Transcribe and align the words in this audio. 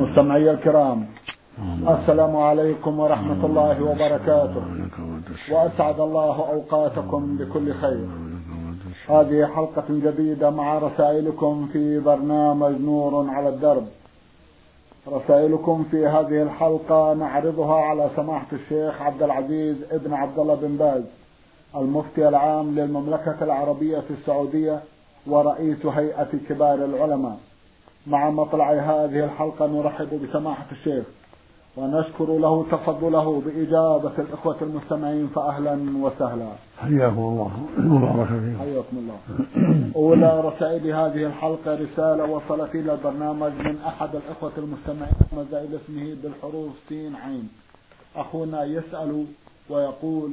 مستمعي 0.00 0.50
الكرام 0.50 1.06
السلام 1.88 2.36
عليكم 2.36 2.98
ورحمة 3.00 3.46
الله 3.46 3.82
وبركاته. 3.82 4.62
وأسعد 5.52 6.00
الله 6.00 6.36
أوقاتكم 6.52 7.36
بكل 7.36 7.74
خير. 7.74 8.06
هذه 9.08 9.46
حلقة 9.46 9.84
جديدة 9.90 10.50
مع 10.50 10.78
رسائلكم 10.78 11.68
في 11.72 12.00
برنامج 12.00 12.80
نور 12.80 13.30
على 13.30 13.48
الدرب. 13.48 13.86
رسائلكم 15.08 15.84
في 15.90 16.06
هذه 16.06 16.42
الحلقة 16.42 17.14
نعرضها 17.14 17.74
على 17.74 18.10
سماحة 18.16 18.46
الشيخ 18.52 19.02
عبد 19.02 19.22
العزيز 19.22 19.76
ابن 19.92 20.14
عبد 20.14 20.38
الله 20.38 20.54
بن 20.54 20.76
باز 20.76 21.02
المفتي 21.76 22.28
العام 22.28 22.74
للمملكة 22.78 23.36
العربية 23.42 24.02
السعودية 24.10 24.80
ورئيس 25.26 25.86
هيئة 25.86 26.30
كبار 26.48 26.74
العلماء. 26.74 27.38
مع 28.06 28.30
مطلع 28.30 28.72
هذه 28.72 29.24
الحلقة 29.24 29.66
نرحب 29.66 30.20
بسماحة 30.22 30.66
الشيخ 30.72 31.04
ونشكر 31.76 32.38
له 32.38 32.66
تفضله 32.70 33.40
بإجابة 33.46 34.12
الإخوة 34.18 34.56
المستمعين 34.62 35.26
فأهلا 35.26 35.78
وسهلا. 36.02 36.48
حياكم 36.78 37.18
الله. 37.18 37.50
وبارك 37.78 38.28
فيكم. 38.28 38.58
حياكم 38.58 38.96
الله. 38.96 39.18
أولى 39.96 40.40
رسائل 40.40 40.86
هذه 40.86 41.26
الحلقة 41.26 41.74
رسالة 41.74 42.24
وصلت 42.24 42.74
إلى 42.74 42.92
البرنامج 42.92 43.52
من 43.64 43.78
أحد 43.86 44.08
الإخوة 44.16 44.52
المستمعين 44.58 45.14
مزايد 45.32 45.74
اسمه 45.74 46.16
بالحروف 46.22 46.70
سين 46.88 47.16
عين. 47.16 47.48
أخونا 48.16 48.64
يسأل 48.64 49.24
ويقول 49.70 50.30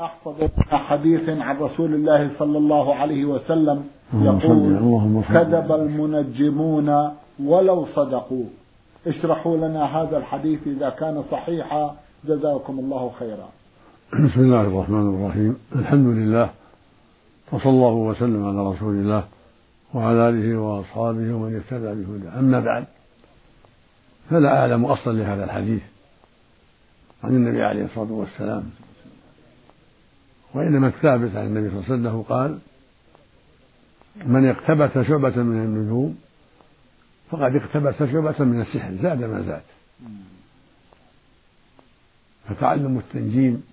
أحفظ 0.00 0.34
حديث 0.70 1.28
عن 1.28 1.58
رسول 1.58 1.94
الله 1.94 2.30
صلى 2.38 2.58
الله 2.58 2.94
عليه 2.94 3.24
وسلم 3.24 3.84
يقول 4.14 5.22
كذب 5.28 5.72
المنجمون 5.72 7.10
ولو 7.44 7.86
صدقوا. 7.86 8.44
اشرحوا 9.06 9.56
لنا 9.56 9.84
هذا 9.84 10.16
الحديث 10.16 10.60
إذا 10.66 10.88
كان 10.90 11.24
صحيحا. 11.30 11.96
جزاكم 12.24 12.78
الله 12.78 13.12
خيرا. 13.18 13.48
بسم 14.12 14.40
الله 14.40 14.60
الرحمن 14.60 15.14
الرحيم. 15.14 15.56
الحمد 15.76 16.06
لله 16.06 16.50
وصلى 17.52 17.70
الله 17.70 17.92
وسلم 17.92 18.48
على 18.48 18.70
رسول 18.70 18.94
الله 18.94 19.24
وعلى 19.94 20.28
آله 20.28 20.56
وأصحابه 20.56 21.34
ومن 21.34 21.56
اهتدى 21.56 22.02
بهداه. 22.02 22.38
أما 22.38 22.60
بعد 22.60 22.84
فلا 24.30 24.58
أعلم 24.58 24.84
أصلا 24.84 25.12
لهذا 25.12 25.44
الحديث 25.44 25.82
عن 27.24 27.30
النبي 27.30 27.62
عليه 27.62 27.84
الصلاة 27.84 28.12
والسلام. 28.12 28.64
وإنما 30.54 30.86
الثابت 30.88 31.36
عن 31.36 31.46
النبي 31.46 31.70
صلى 31.70 31.78
الله 31.78 31.84
عليه 31.88 31.94
وسلم 31.94 32.22
قال 32.22 32.58
من 34.16 34.48
اقتبس 34.48 35.06
شعبة 35.08 35.42
من 35.42 35.62
النجوم 35.64 36.18
فقد 37.30 37.56
اقتبس 37.56 37.94
شعبة 38.12 38.44
من 38.44 38.60
السحر 38.60 38.94
زاد 39.02 39.24
ما 39.24 39.42
زاد. 39.42 39.62
فتعلم 42.48 42.98
التنجيم 42.98 43.64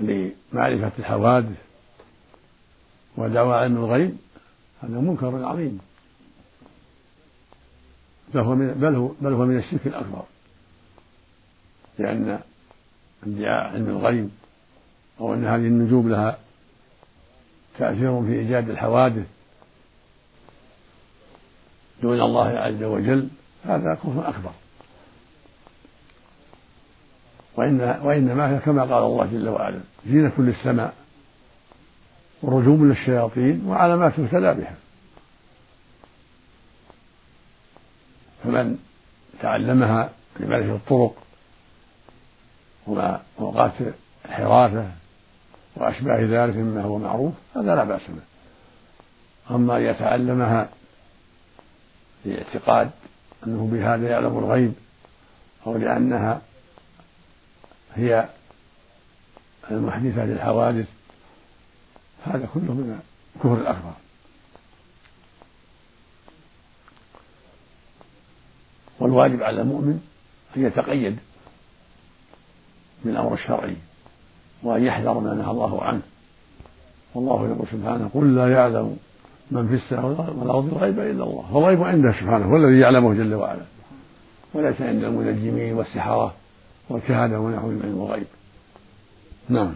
لمعرفة 0.00 0.92
الحوادث 0.98 1.56
ودعوى 3.16 3.54
علم 3.54 3.76
الغيب 3.76 4.16
هذا 4.82 4.98
منكر 4.98 5.44
عظيم. 5.44 5.78
بل 8.34 8.40
هو 8.40 8.54
من 8.54 8.74
بل 8.74 8.94
هو 8.94 9.08
بل 9.20 9.32
هو 9.32 9.46
من 9.46 9.58
الشرك 9.58 9.86
الأكبر. 9.86 10.22
لأن 11.98 12.40
ادعاء 13.26 13.72
علم 13.72 13.88
الغيب 13.88 14.30
أو 15.20 15.34
أن 15.34 15.44
هذه 15.44 15.66
النجوم 15.66 16.08
لها 16.08 16.38
تأثير 17.78 18.22
في 18.22 18.32
إيجاد 18.32 18.70
الحوادث 18.70 19.26
دون 22.02 22.20
الله 22.20 22.48
عز 22.48 22.82
وجل 22.82 23.28
هذا 23.64 23.94
كفر 23.94 24.28
أكبر. 24.28 24.50
وإن 27.56 27.80
وإنما 27.80 28.58
كما 28.58 28.82
قال 28.82 29.04
الله 29.04 29.26
جل 29.26 29.48
وعلا 29.48 29.80
زينة 30.06 30.32
للسماء 30.38 30.94
ورجوم 32.42 32.88
للشياطين 32.88 33.66
وعلامات 33.66 34.18
يهتدى 34.18 34.60
بها. 34.60 34.74
فمن 38.44 38.78
تعلمها 39.40 40.10
لمعرفة 40.40 40.74
الطرق 40.74 41.14
وأوقات 42.86 43.72
الحراسة 44.24 44.90
وأشباه 45.76 46.20
ذلك 46.20 46.56
مما 46.56 46.82
هو 46.82 46.98
معروف 46.98 47.34
هذا 47.56 47.74
لا 47.74 47.84
بأس 47.84 48.02
به. 48.08 48.22
أما 49.54 49.76
أن 49.76 49.82
يتعلمها 49.82 50.68
لاعتقاد 52.24 52.90
أنه 53.46 53.68
بهذا 53.72 54.08
يعلم 54.08 54.38
الغيب 54.38 54.72
أو 55.66 55.76
لأنها 55.76 56.42
هي 57.94 58.28
المحدثة 59.70 60.24
للحوادث 60.24 60.86
هذا 62.24 62.48
كله 62.54 62.72
من 62.74 63.00
الكفر 63.36 63.54
الأكبر. 63.54 63.92
والواجب 69.00 69.42
على 69.42 69.60
المؤمن 69.60 70.00
أن 70.56 70.66
يتقيد 70.66 71.18
بالأمر 73.04 73.34
الشرعي. 73.34 73.76
وأن 74.64 74.84
يحذر 74.84 75.20
ما 75.20 75.34
نهى 75.34 75.50
الله 75.50 75.82
عنه. 75.82 76.02
والله 77.14 77.46
يقول 77.46 77.66
سبحانه 77.72 78.10
قل 78.14 78.34
لا 78.34 78.52
يعلم 78.52 78.96
من 79.50 79.68
في 79.68 79.74
السماء 79.74 80.34
والأرض 80.38 80.72
الغيب 80.72 80.98
إلا 80.98 81.24
الله. 81.24 81.44
فالغيب 81.52 81.82
عنده 81.82 82.12
سبحانه 82.12 82.46
هو 82.46 82.56
الذي 82.56 82.80
يعلمه 82.80 83.14
جل 83.14 83.34
وعلا. 83.34 83.62
وليس 84.54 84.80
عند 84.80 85.04
المنجمين 85.04 85.74
والسحرة 85.74 86.34
والكهنة 86.90 87.44
ونحوهم 87.44 87.74
من 87.74 88.02
الغيب. 88.02 88.26
نعم. 89.48 89.72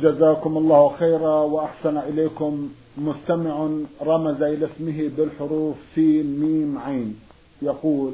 جزاكم 0.00 0.56
الله 0.56 0.96
خيرا 0.96 1.34
وأحسن 1.42 1.96
إليكم. 1.96 2.68
مستمع 2.98 3.68
رمز 4.02 4.42
إلى 4.42 4.66
اسمه 4.66 5.10
بالحروف 5.16 5.76
سين 5.94 6.40
ميم 6.40 6.78
عين. 6.78 7.20
يقول 7.62 8.12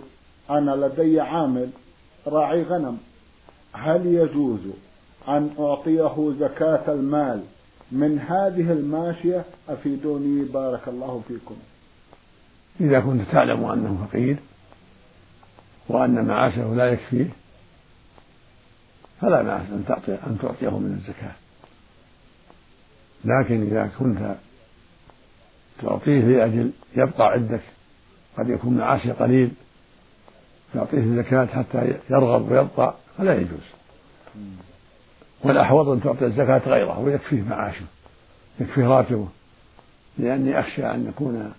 أنا 0.51 0.87
لدي 0.87 1.21
عامل 1.21 1.69
راعي 2.27 2.63
غنم. 2.63 2.99
هل 3.73 4.07
يجوز 4.07 4.61
أن 5.29 5.51
أعطيه 5.59 6.33
زكاة 6.41 6.93
المال 6.93 7.43
من 7.93 8.19
هذه 8.19 8.73
الماشية. 8.73 9.45
أفيدوني 9.69 10.45
بارك 10.45 10.89
الله 10.89 11.23
فيكم. 11.29 11.57
إذا 12.81 13.01
كنت 13.01 13.31
تعلم 13.33 13.65
أنه 13.65 14.07
فقير 14.11 14.37
وأن 15.89 16.27
معاشه 16.27 16.75
لا 16.75 16.93
يكفيه 16.93 17.29
فلا 19.21 19.43
بأس 19.43 19.71
أن 19.71 19.85
تعطي 19.89 20.13
أن 20.15 20.39
تعطيه 20.43 20.79
من 20.79 20.93
الزكاة. 20.93 21.33
لكن 23.25 23.63
إذا 23.67 23.91
كنت 23.99 24.35
تعطيه 25.83 26.21
لأجل 26.21 26.71
يبقى 26.97 27.33
عندك 27.33 27.63
قد 28.39 28.49
يكون 28.49 28.77
معاشه 28.77 29.13
قليل 29.13 29.51
تعطيه 30.75 30.99
الزكاة 30.99 31.47
حتى 31.47 31.95
يرغب 32.11 32.51
ويبقى 32.51 32.95
فلا 33.19 33.35
يجوز. 33.35 33.67
والأحوط 35.45 35.89
أن 35.89 36.03
تعطي 36.03 36.25
الزكاة 36.25 36.63
غيره 36.67 36.99
ويكفيه 36.99 37.43
معاشه 37.43 37.85
يكفيه 38.61 38.87
راتبه. 38.87 39.29
لأني 40.19 40.61
أخشى 40.61 40.87
أن 40.87 41.07
يكون 41.09 41.53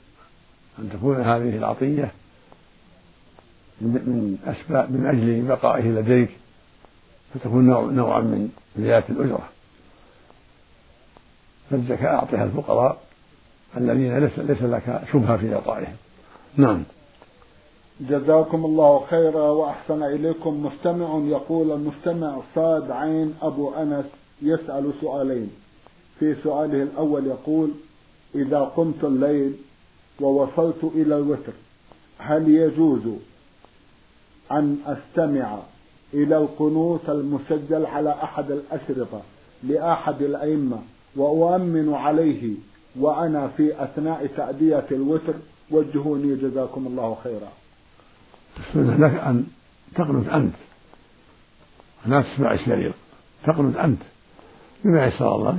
أن 0.79 0.89
تكون 0.89 1.15
هذه 1.21 1.57
العطية 1.57 2.11
من 3.81 4.37
أسباب 4.45 4.91
من 4.91 5.05
أجل 5.05 5.41
بقائه 5.41 5.83
لديك 5.83 6.29
فتكون 7.33 7.65
نوع 7.65 7.81
نوعا 7.81 8.21
من 8.21 8.49
زيادة 8.77 9.05
الأجرة. 9.09 9.49
فالزكاة 11.69 12.15
أعطيها 12.15 12.43
الفقراء 12.43 13.01
الذين 13.77 14.17
ليس, 14.17 14.39
ليس 14.39 14.61
لك 14.61 15.01
شبهة 15.13 15.37
في 15.37 15.55
إعطائهم. 15.55 15.95
نعم. 16.57 16.83
جزاكم 18.09 18.65
الله 18.65 19.05
خيرا 19.09 19.49
وأحسن 19.49 20.03
إليكم. 20.03 20.65
مستمع 20.65 21.21
يقول 21.25 21.71
المستمع 21.71 22.41
صاد 22.55 22.91
عين 22.91 23.33
أبو 23.41 23.73
أنس 23.73 24.05
يسأل 24.41 24.91
سؤالين. 25.01 25.51
في 26.19 26.35
سؤاله 26.35 26.83
الأول 26.83 27.27
يقول 27.27 27.69
إذا 28.35 28.59
قمت 28.59 29.03
الليل 29.03 29.53
ووصلت 30.21 30.83
إلى 30.83 31.17
الوتر 31.17 31.53
هل 32.17 32.49
يجوز 32.49 33.01
أن 34.51 34.77
أستمع 34.85 35.59
إلى 36.13 36.37
القنوت 36.37 37.09
المسجل 37.09 37.85
على 37.85 38.09
أحد 38.09 38.51
الأشرطة 38.51 39.21
لأحد 39.63 40.21
الأئمة 40.21 40.77
وأؤمن 41.15 41.93
عليه 41.93 42.53
وأنا 42.99 43.47
في 43.47 43.83
أثناء 43.83 44.25
تأدية 44.25 44.85
الوتر؟ 44.91 45.33
وجهوني 45.71 46.35
جزاكم 46.35 46.87
الله 46.87 47.17
خيرا. 47.23 47.62
لك 48.75 49.13
أن 49.13 49.45
تقنت 49.95 50.27
أنت. 50.27 50.53
لا 52.05 52.21
تسمع 52.21 52.53
الشريط 52.53 52.93
تقنت 53.43 53.77
أنت. 53.77 54.01
بما 54.85 55.05
يسر 55.05 55.35
الله 55.35 55.51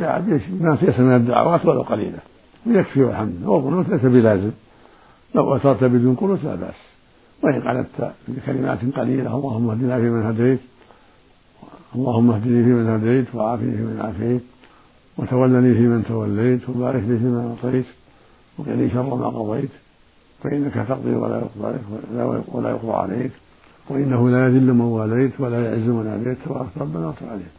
بما 0.50 0.76
تيسر 0.76 1.02
من 1.02 1.16
الدعوات 1.16 1.66
ولو 1.66 1.82
قليلة 1.82 2.18
ويكفي 2.66 3.02
والحمد 3.02 3.42
والقنوت 3.44 3.88
ليس 3.88 4.04
بلازم. 4.04 4.50
لو 5.34 5.56
أثرت 5.56 5.84
بدون 5.84 6.14
قنوت 6.14 6.44
لا 6.44 6.54
بأس. 6.54 6.74
وإن 7.42 7.62
قعدت 7.62 8.12
بكلمات 8.28 8.78
قليلة 8.96 9.36
اللهم 9.36 9.70
اهدنا 9.70 9.96
فيمن 9.96 10.26
هديت. 10.26 10.60
اللهم 11.94 12.30
اهدني 12.30 12.64
فيمن 12.64 12.88
هديت. 12.88 13.34
وعافني 13.34 13.76
فيمن 13.76 14.00
عافيت. 14.00 14.42
وتولني 15.18 15.74
فيمن 15.74 16.04
توليت. 16.08 16.68
وبارك 16.68 17.02
لي 17.08 17.18
فيما 17.18 17.56
أعطيت. 17.64 17.86
وقني 18.58 18.90
شر 18.90 19.14
ما 19.14 19.28
قضيت. 19.28 19.70
فإنك 20.44 20.74
تقضي 20.88 21.14
ولا 21.14 21.36
يقضى 21.36 21.78
ولا 22.48 22.70
يقضى 22.70 22.92
عليك. 22.92 23.32
وإنه 23.88 24.30
لا 24.30 24.46
يذل 24.46 24.72
من 24.74 24.80
واليت 24.80 25.40
ولا 25.40 25.64
يعز 25.64 25.88
من 25.88 26.08
عليت 26.08 26.38
تبارك 26.44 26.68
ربنا 26.76 27.08
وتعالى 27.08 27.32
عليه 27.32 27.50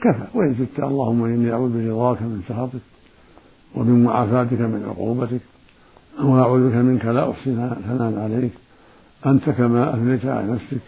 كفى. 0.00 0.38
وإن 0.38 0.54
زدت 0.54 0.80
اللهم 0.80 1.24
إني 1.24 1.52
أعوذ 1.52 1.86
برضاك 1.86 2.22
من 2.22 2.42
سخطك 2.48 2.80
ومن 3.74 4.04
معافاتك 4.04 4.60
من 4.60 4.84
عقوبتك 4.88 5.40
وأعوذ 6.20 6.68
بك 6.68 6.74
منك 6.74 7.04
لا 7.04 7.30
أحصي 7.30 7.54
ثناء 7.88 8.18
عليك. 8.18 8.52
أنت 9.26 9.50
كما 9.50 9.94
أثنيت 9.94 10.26
على 10.26 10.46
نفسك. 10.52 10.80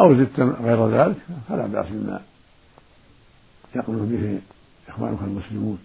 أو 0.00 0.14
زدت 0.14 0.40
غير 0.40 0.88
ذلك 0.88 1.16
فلا 1.48 1.66
بأس 1.66 1.86
بما 1.90 2.20
يقول 3.76 3.96
به 3.96 4.38
إخوانك 4.88 5.18
المسلمون. 5.22 5.78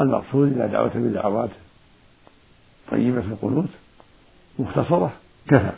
المقصود 0.00 0.52
إذا 0.52 0.66
دعوت 0.66 0.96
بدعوات 0.96 1.50
طيبة 2.90 3.20
في 3.20 3.28
القنوت 3.28 3.68
مختصرة 4.58 5.12
كفى. 5.48 5.72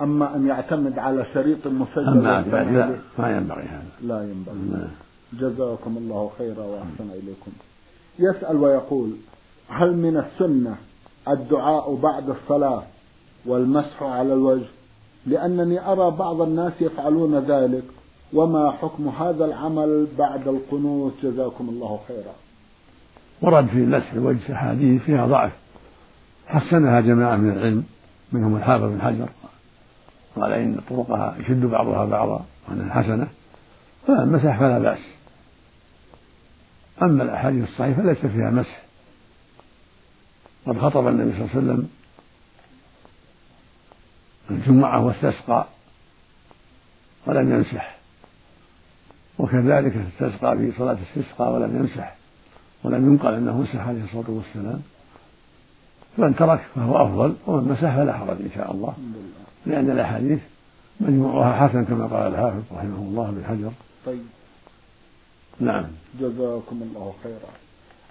أما 0.00 0.36
أن 0.36 0.46
يعتمد 0.46 0.98
على 0.98 1.26
شريط 1.34 1.66
مسجل 1.66 2.08
أما 2.08 2.20
لا 2.20 2.98
ما 3.18 3.36
ينبغي 3.36 3.62
هذا. 3.62 3.90
لا 4.02 4.22
ينبغي. 4.22 4.56
لا. 4.72 4.88
جزاكم 5.32 5.96
الله 5.96 6.30
خيرا 6.38 6.64
وأحسن 6.64 7.10
إليكم. 7.10 7.52
يسأل 8.18 8.56
ويقول 8.56 9.10
هل 9.68 9.96
من 9.96 10.16
السنة 10.16 10.76
الدعاء 11.28 11.94
بعد 11.94 12.30
الصلاة 12.30 12.82
والمسح 13.46 14.02
على 14.02 14.32
الوجه؟ 14.32 14.66
لأنني 15.26 15.92
أرى 15.92 16.10
بعض 16.10 16.40
الناس 16.40 16.72
يفعلون 16.80 17.38
ذلك. 17.38 17.84
وما 18.32 18.70
حكم 18.70 19.08
هذا 19.08 19.44
العمل 19.44 20.06
بعد 20.18 20.48
القنوت؟ 20.48 21.12
جزاكم 21.22 21.68
الله 21.68 22.00
خيرا. 22.08 22.34
ورد 23.40 23.66
في 23.66 23.76
مسح 23.76 24.12
الوجه 24.12 24.54
أحاديث 24.54 25.02
فيها 25.02 25.26
ضعف. 25.26 25.52
حسنها 26.46 27.00
جماعة 27.00 27.36
من 27.36 27.50
العلم 27.50 27.84
منهم 28.32 28.56
الحافظ 28.56 28.84
بن 28.84 29.02
حجر. 29.02 29.28
قال 30.36 30.52
إن 30.52 30.80
طرقها 30.90 31.36
يشد 31.38 31.64
بعضها 31.64 32.04
بعضا 32.04 32.44
وأنها 32.68 33.02
حسنة. 33.02 33.28
فمسح 34.06 34.58
فلا 34.58 34.78
بأس. 34.78 34.98
أما 37.02 37.22
الأحاديث 37.22 37.68
الصحيحة 37.68 38.02
فليس 38.02 38.18
فيها 38.18 38.50
مسح. 38.50 38.82
قد 40.66 40.78
خطب 40.78 41.08
النبي 41.08 41.32
صلى 41.32 41.40
الله 41.40 41.50
عليه 41.50 41.58
وسلم 41.58 41.88
الجمعة 44.50 45.04
واستسقى 45.04 45.66
ولم 47.26 47.52
يمسح. 47.52 47.96
وكذلك 49.38 49.96
استسقى 49.96 50.56
في 50.56 50.72
صلاة 50.78 50.96
الاستسقاء 51.16 51.52
ولم 51.52 51.76
يمسح. 51.76 52.15
ولم 52.86 53.12
ينقل 53.12 53.34
أنه 53.34 53.60
مسح 53.60 53.88
عليه 53.88 54.04
الصلاة 54.04 54.30
والسلام. 54.30 54.82
فمن 56.16 56.36
ترك 56.36 56.60
فهو 56.74 56.96
أفضل 56.96 57.34
ومن 57.46 57.68
مسح 57.68 57.96
فلا 57.96 58.12
حرج 58.12 58.36
إن 58.40 58.50
شاء 58.54 58.72
الله. 58.72 58.94
لأن 59.66 59.90
الأحاديث 59.90 60.38
مجموعها 61.00 61.68
حسن 61.68 61.84
كما 61.84 62.06
قال 62.06 62.34
الحافظ 62.34 62.62
رحمه 62.76 62.98
الله 62.98 63.30
بن 63.30 63.44
حجر. 63.44 63.70
طيب. 64.06 64.22
نعم. 65.60 65.84
جزاكم 66.20 66.82
الله 66.82 67.12
خيرا. 67.22 67.50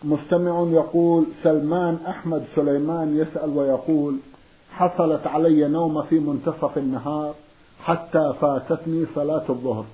مستمع 0.04 0.68
يقول 0.72 1.26
سلمان 1.44 1.98
أحمد 2.08 2.46
سليمان 2.56 3.18
يسأل 3.18 3.50
ويقول 3.50 4.18
حصلت 4.72 5.28
علي 5.28 5.68
نومة 5.68 6.02
في 6.02 6.20
منتصف 6.20 6.78
النهار 6.78 7.34
حتى 7.84 8.34
فاتتني 8.42 9.06
صلاة 9.16 9.44
الظهر. 9.50 9.86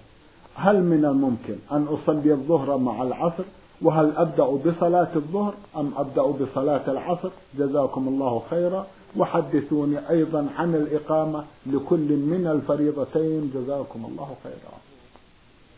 هل 0.56 0.84
من 0.84 1.06
الممكن 1.06 1.56
أن 1.72 1.84
أصلي 1.84 2.32
الظهر 2.32 2.78
مع 2.78 3.02
العصر؟ 3.02 3.44
وهل 3.82 4.14
أبدأ 4.18 4.46
بصلاة 4.46 5.16
الظهر 5.16 5.54
أم 5.78 5.92
أبدأ 5.98 6.22
بصلاة 6.22 6.92
العصر؟ 6.92 7.30
جزاكم 7.58 8.08
الله 8.08 8.42
خيرا. 8.50 8.88
وحدثوني 9.18 10.10
أيضا 10.10 10.48
عن 10.58 10.76
الإقامة 10.76 11.44
لكل 11.66 12.18
من 12.18 12.48
الفريضتين. 12.48 13.52
جزاكم 13.56 14.06
الله 14.06 14.36
خيرا. 14.44 14.74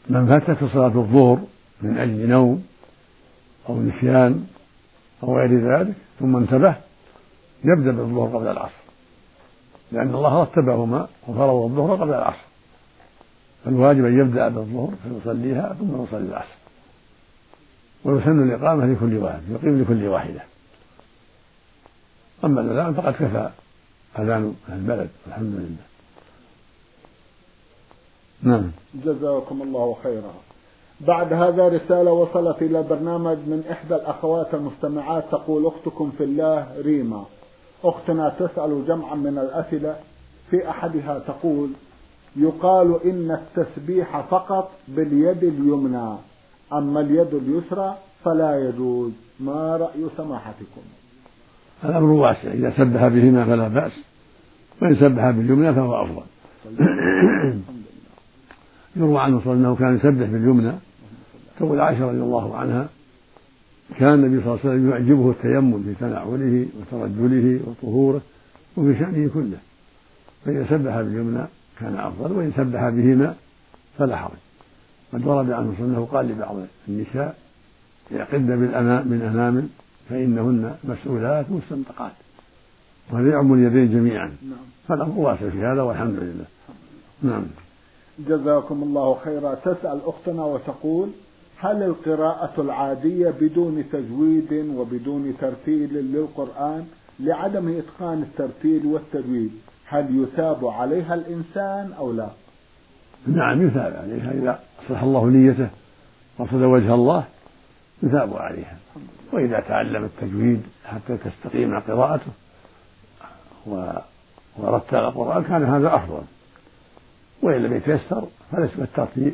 من 0.09 0.27
فاتته 0.27 0.73
صلاة 0.73 0.95
الظهر 0.95 1.39
من 1.81 1.97
أجل 1.97 2.27
نوم 2.29 2.63
أو 3.69 3.81
نسيان 3.81 4.45
أو 5.23 5.37
غير 5.37 5.51
ذلك 5.71 5.95
ثم 6.19 6.35
انتبه 6.35 6.75
يبدأ 7.63 7.91
بالظهر 7.91 8.37
قبل 8.37 8.47
العصر 8.47 8.83
لأن 9.91 10.15
الله 10.15 10.41
رتبهما 10.41 11.07
وفرض 11.27 11.63
الظهر 11.63 11.95
قبل 11.95 12.13
العصر. 12.13 12.45
فالواجب 13.65 14.05
أن 14.05 14.19
يبدأ 14.19 14.47
بالظهر 14.49 14.93
فيصليها 15.03 15.75
ثم 15.79 16.03
يصلي 16.03 16.29
العصر. 16.29 16.62
ويسن 18.05 18.43
الإقامة 18.43 18.85
لكل 18.85 19.17
واحد 19.17 19.41
يقيم 19.49 19.81
لكل 19.81 20.07
واحدة. 20.07 20.41
أما 22.45 22.61
الأذان 22.61 22.93
فقد 22.93 23.13
كفى 23.13 23.49
أذان 24.19 24.53
البلد 24.69 25.09
الحمد 25.27 25.53
لله. 25.53 25.83
نعم. 28.43 28.71
جزاكم 28.95 29.61
الله 29.61 29.97
خيرا. 30.03 30.33
بعد 31.01 31.33
هذا 31.33 31.67
رسالة 31.67 32.11
وصلت 32.11 32.61
إلى 32.61 32.83
برنامج 32.83 33.37
من 33.37 33.63
إحدى 33.71 33.95
الأخوات 33.95 34.53
المستمعات 34.53 35.23
تقول 35.31 35.65
أختكم 35.65 36.11
في 36.17 36.23
الله 36.23 36.67
ريما. 36.77 37.25
أختنا 37.83 38.29
تسأل 38.39 38.87
جمعا 38.87 39.15
من 39.15 39.37
الأسئلة. 39.37 39.95
في 40.51 40.69
أحدها 40.69 41.19
تقول 41.19 41.69
يقال 42.35 43.03
إن 43.05 43.31
التسبيح 43.31 44.21
فقط 44.21 44.71
باليد 44.87 45.43
اليمنى. 45.43 46.17
أما 46.77 46.99
اليد 46.99 47.33
اليسرى 47.33 47.97
فلا 48.25 48.69
يجوز. 48.69 49.11
ما 49.39 49.77
رأي 49.77 50.05
سماحتكم؟ 50.17 50.81
الأمر 51.85 52.09
واسع. 52.09 52.51
إذا 52.51 52.71
سبح 52.77 53.07
بهما 53.07 53.45
فلا 53.45 53.67
بأس 53.67 53.91
وإن 54.81 54.95
سبح 54.95 55.29
باليمنى 55.29 55.73
فهو 55.73 56.03
أفضل. 56.03 56.23
يروى 58.95 59.19
عنه 59.19 59.41
صلى 59.41 59.53
الله 59.53 59.65
عليه 59.65 59.65
وسلم 59.65 59.65
أنه 59.65 59.75
كان 59.75 59.95
يسبح 59.95 60.27
باليمنى 60.31 60.71
تقول 61.59 61.79
عائشة 61.79 62.05
رضي 62.05 62.21
الله 62.21 62.57
عنها 62.57 62.87
كان 63.97 64.13
النبي 64.13 64.43
صلى 64.43 64.53
الله 64.53 64.59
عليه 64.63 64.69
وسلم 64.69 64.89
يعجبه 64.89 65.31
التيمم 65.31 65.83
في 65.83 65.93
تنعله 65.99 66.65
وترجله 66.79 67.59
وطهوره 67.67 68.21
وفي 68.77 68.99
شأنه 68.99 69.29
كله. 69.33 69.57
فإذا 70.45 70.65
سبح 70.69 71.01
باليمنى 71.01 71.43
كان 71.79 71.95
أفضل 71.95 72.31
وإن 72.31 72.51
سبح 72.51 72.89
بهما 72.89 73.35
فلا 73.97 74.17
حرج. 74.17 74.42
قد 75.13 75.27
ورد 75.27 75.51
عنه 75.51 75.73
الله 75.79 76.05
قال 76.05 76.27
لبعض 76.27 76.55
النساء 76.87 77.35
يعقدن 78.11 78.59
بالأنامل 79.09 79.67
فإنهن 80.09 80.75
مسؤولات 80.83 81.45
مستنطقات 81.51 82.11
وهذا 83.11 83.29
يعم 83.29 83.53
اليدين 83.53 83.91
جميعا 83.91 84.27
نعم. 84.27 84.57
فالأمر 84.87 85.19
واسع 85.19 85.49
في 85.49 85.65
هذا 85.65 85.81
والحمد 85.81 86.15
لله 86.19 86.45
نعم 87.21 87.43
جزاكم 88.19 88.83
الله 88.83 89.17
خيرا 89.23 89.55
تسأل 89.55 89.99
أختنا 90.05 90.43
وتقول 90.45 91.09
هل 91.57 91.83
القراءة 91.83 92.61
العادية 92.61 93.29
بدون 93.41 93.83
تجويد 93.91 94.53
وبدون 94.75 95.33
ترتيل 95.41 95.93
للقرآن 95.93 96.85
لعدم 97.19 97.77
إتقان 97.77 98.21
الترتيل 98.23 98.85
والتجويد 98.85 99.51
هل 99.85 100.23
يثاب 100.23 100.65
عليها 100.65 101.13
الإنسان 101.13 101.93
أو 101.93 102.11
لا؟ 102.11 102.29
نعم 103.27 103.67
يثاب 103.67 103.95
عليها 103.95 104.31
إذا 104.31 104.59
أصلح 104.85 105.03
الله 105.03 105.25
نيته 105.25 105.69
وصل 106.37 106.63
وجه 106.63 106.93
الله 106.93 107.23
يثاب 108.03 108.37
عليها. 108.37 108.77
وإذا 109.31 109.59
تعلم 109.59 110.03
التجويد 110.03 110.63
حتى 110.85 111.17
تستقيم 111.17 111.79
قراءته 111.79 112.31
ورتل 114.57 114.97
القرآن 114.97 115.43
كان 115.43 115.63
هذا 115.63 115.95
أفضل. 115.95 116.23
وإن 117.41 117.63
لم 117.63 117.73
يتيسر 117.73 118.27
فليس 118.51 118.71
بالترتيب 118.75 119.33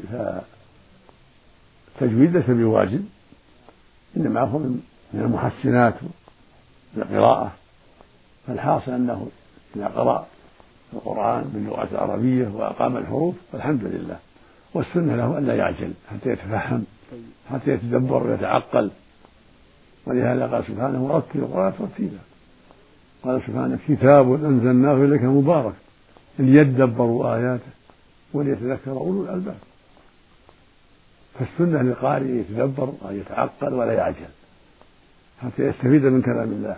فالتجويد 1.99 2.37
ليس 2.37 2.49
بواجب 2.49 3.05
إنما 4.17 4.41
هو 4.41 4.57
من 4.59 4.81
المحسنات 5.13 5.93
للقراءة 6.95 7.51
فالحاصل 8.47 8.91
أنه 8.91 9.27
إذا 9.75 9.87
قرأ 9.87 10.27
القرآن 10.93 11.51
باللغة 11.53 11.87
العربية 11.91 12.47
وأقام 12.47 12.97
الحروف 12.97 13.35
فالحمد 13.51 13.83
لله. 13.83 14.19
والسنة 14.73 15.15
له 15.15 15.37
ألا 15.37 15.55
يعجل 15.55 15.93
حتى 16.11 16.29
يتفهم 16.29 16.83
حتى 17.51 17.71
يتدبر 17.71 18.27
ويتعقل. 18.27 18.91
ولهذا 20.05 20.47
قال 20.47 20.65
سبحانه 20.65 21.03
ورتل 21.03 21.39
القرآن 21.39 21.73
ترتيلا 21.79 22.19
قال 23.23 23.41
سبحانه 23.41 23.79
كتاب 23.87 24.33
أنزلناه 24.45 24.93
إليك 24.93 25.23
مبارك 25.23 25.73
ليدبروا 26.39 27.35
آياته 27.35 27.71
وليتذكر 28.33 28.91
أولو 28.91 29.23
الألباب. 29.23 29.57
فالسنة 31.39 31.81
للقارئ 31.81 32.25
يتدبر 32.25 32.93
وأن 33.01 33.19
يتعقل 33.19 33.73
ولا 33.73 33.93
يعجل 33.93 34.29
حتى 35.41 35.63
يستفيد 35.63 36.05
من 36.05 36.21
كلام 36.21 36.51
الله. 36.51 36.77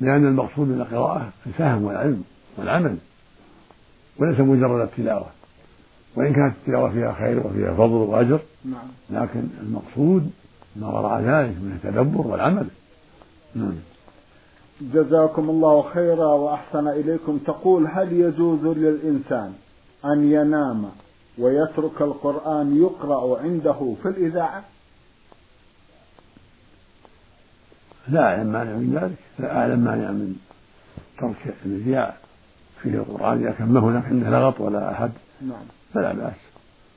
لأن 0.00 0.26
المقصود 0.26 0.68
من 0.68 0.80
القراءة 0.80 1.28
الفهم 1.46 1.84
والعلم 1.84 2.22
والعمل 2.58 2.96
وليس 4.18 4.40
مجرد 4.40 4.80
التلاوة. 4.80 5.26
وإن 6.16 6.32
كانت 6.32 6.54
التلاوة 6.60 6.90
فيها 6.92 7.12
خير 7.12 7.46
وفيها 7.46 7.74
فضل 7.74 7.92
وأجر 7.92 8.40
نعم. 8.64 8.88
لكن 9.10 9.42
المقصود 9.60 10.30
ما 10.76 10.88
وراء 10.88 11.20
ذلك 11.20 11.56
من 11.56 11.78
التدبر 11.84 12.26
والعمل. 12.26 12.66
نعم. 13.54 13.74
جزاكم 14.80 15.50
الله 15.50 15.82
خيرا 15.82 16.26
وأحسن 16.26 16.88
إليكم. 16.88 17.38
تقول 17.46 17.86
هل 17.86 18.12
يجوز 18.12 18.64
للإنسان 18.64 19.52
أن 20.04 20.32
ينام 20.32 20.84
ويترك 21.38 22.02
القرآن 22.02 22.76
يقرأ 22.76 23.40
عنده 23.40 23.94
في 24.02 24.08
الإذاعة؟ 24.08 24.64
لا 28.10 28.22
أعلم 28.22 28.46
مانع 28.46 28.72
من 28.72 28.98
ذلك. 29.02 29.18
لا 29.38 29.56
أعلم 29.56 29.80
مانع 29.80 30.10
من 30.10 30.36
ترك 31.18 31.54
الإذاعة 31.66 32.14
في 32.82 32.88
القرآن 32.88 33.38
إذا 33.38 33.50
كان 33.50 33.68
ما 33.68 33.80
هناك 33.80 34.04
عنده 34.04 34.30
لغط 34.30 34.60
ولا 34.60 34.92
أحد 34.92 35.10
نعم. 35.42 35.62
فلا 35.94 36.12
بأس. 36.12 36.34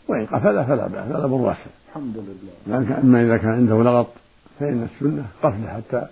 وإن 0.07 0.25
قفل 0.25 0.65
فلا 0.65 0.87
بأس 0.87 1.05
هذا 1.05 1.25
أمر 1.25 1.33
واسع 1.33 1.65
الحمد 1.89 2.17
لله. 2.17 2.79
لكن 2.79 2.93
أما 2.93 3.23
إذا 3.23 3.37
كان 3.37 3.51
عنده 3.51 3.83
لغط 3.83 4.07
فإن 4.59 4.83
السنة 4.83 5.25
قفلة 5.43 5.67
حتى 5.67 6.07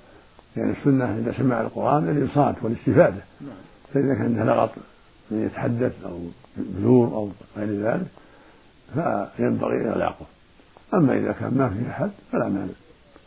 يعني 0.57 0.71
السنة 0.71 1.17
إذا 1.17 1.33
سمع 1.37 1.61
القرآن 1.61 2.09
الإنصات 2.09 2.55
والاستفادة. 2.63 3.21
نعم. 3.41 3.49
فإذا 3.93 4.13
كان 4.13 4.25
عنده 4.25 4.43
لغط 4.43 4.71
من 5.31 5.45
يتحدث 5.45 5.93
أو 6.05 6.19
بلور 6.57 7.07
أو 7.07 7.29
غير 7.57 7.83
ذلك 7.83 8.07
فينبغي 9.37 9.89
إغلاقه 9.89 10.25
أما 10.93 11.17
إذا 11.17 11.31
كان 11.31 11.57
ما 11.57 11.69
فيه 11.69 11.89
أحد 11.89 12.11
فلا 12.31 12.49
مانع. 12.49 12.73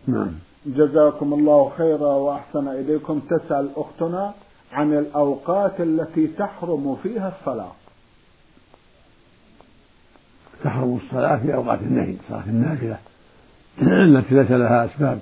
نعم. 0.06 0.32
جزاكم 0.66 1.34
الله 1.34 1.72
خيرا 1.78 2.12
وأحسن 2.14 2.68
إليكم. 2.68 3.20
تسأل 3.20 3.70
أختنا 3.76 4.34
عن 4.72 4.92
الأوقات 4.92 5.80
التي 5.80 6.26
تحرم 6.26 6.96
فيها 7.02 7.36
الصلاة. 7.38 7.72
تحرم 10.64 11.00
الصلاة 11.04 11.36
في 11.36 11.54
أوقات 11.54 11.80
النهي 11.80 12.16
صلاة 12.28 12.44
النافلة. 12.46 12.98
التي 13.82 14.34
ليس 14.34 14.50
لها 14.50 14.84
أسباب 14.84 15.20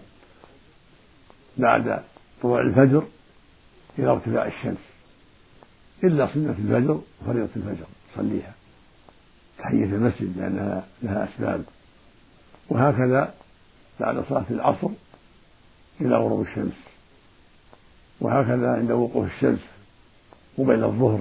بعد 1.56 2.02
طلوع 2.42 2.60
الفجر 2.60 3.04
إلى 3.98 4.10
ارتفاع 4.10 4.46
الشمس. 4.46 4.92
إلا 6.04 6.34
سنة 6.34 6.50
الفجر 6.50 7.00
وفريضة 7.22 7.50
الفجر 7.56 7.86
صليها. 8.16 8.54
تحية 9.58 9.84
المسجد 9.84 10.38
لأنها 10.38 10.84
لها 11.02 11.24
أسباب. 11.24 11.64
وهكذا 12.68 13.34
بعد 14.00 14.24
صلاة 14.28 14.44
العصر 14.50 14.88
إلى 16.00 16.16
غروب 16.16 16.40
الشمس. 16.40 16.74
وهكذا 18.20 18.70
عند 18.70 18.90
وقوف 18.90 19.26
الشمس 19.26 19.60
قبيل 20.58 20.84
الظهر 20.84 21.20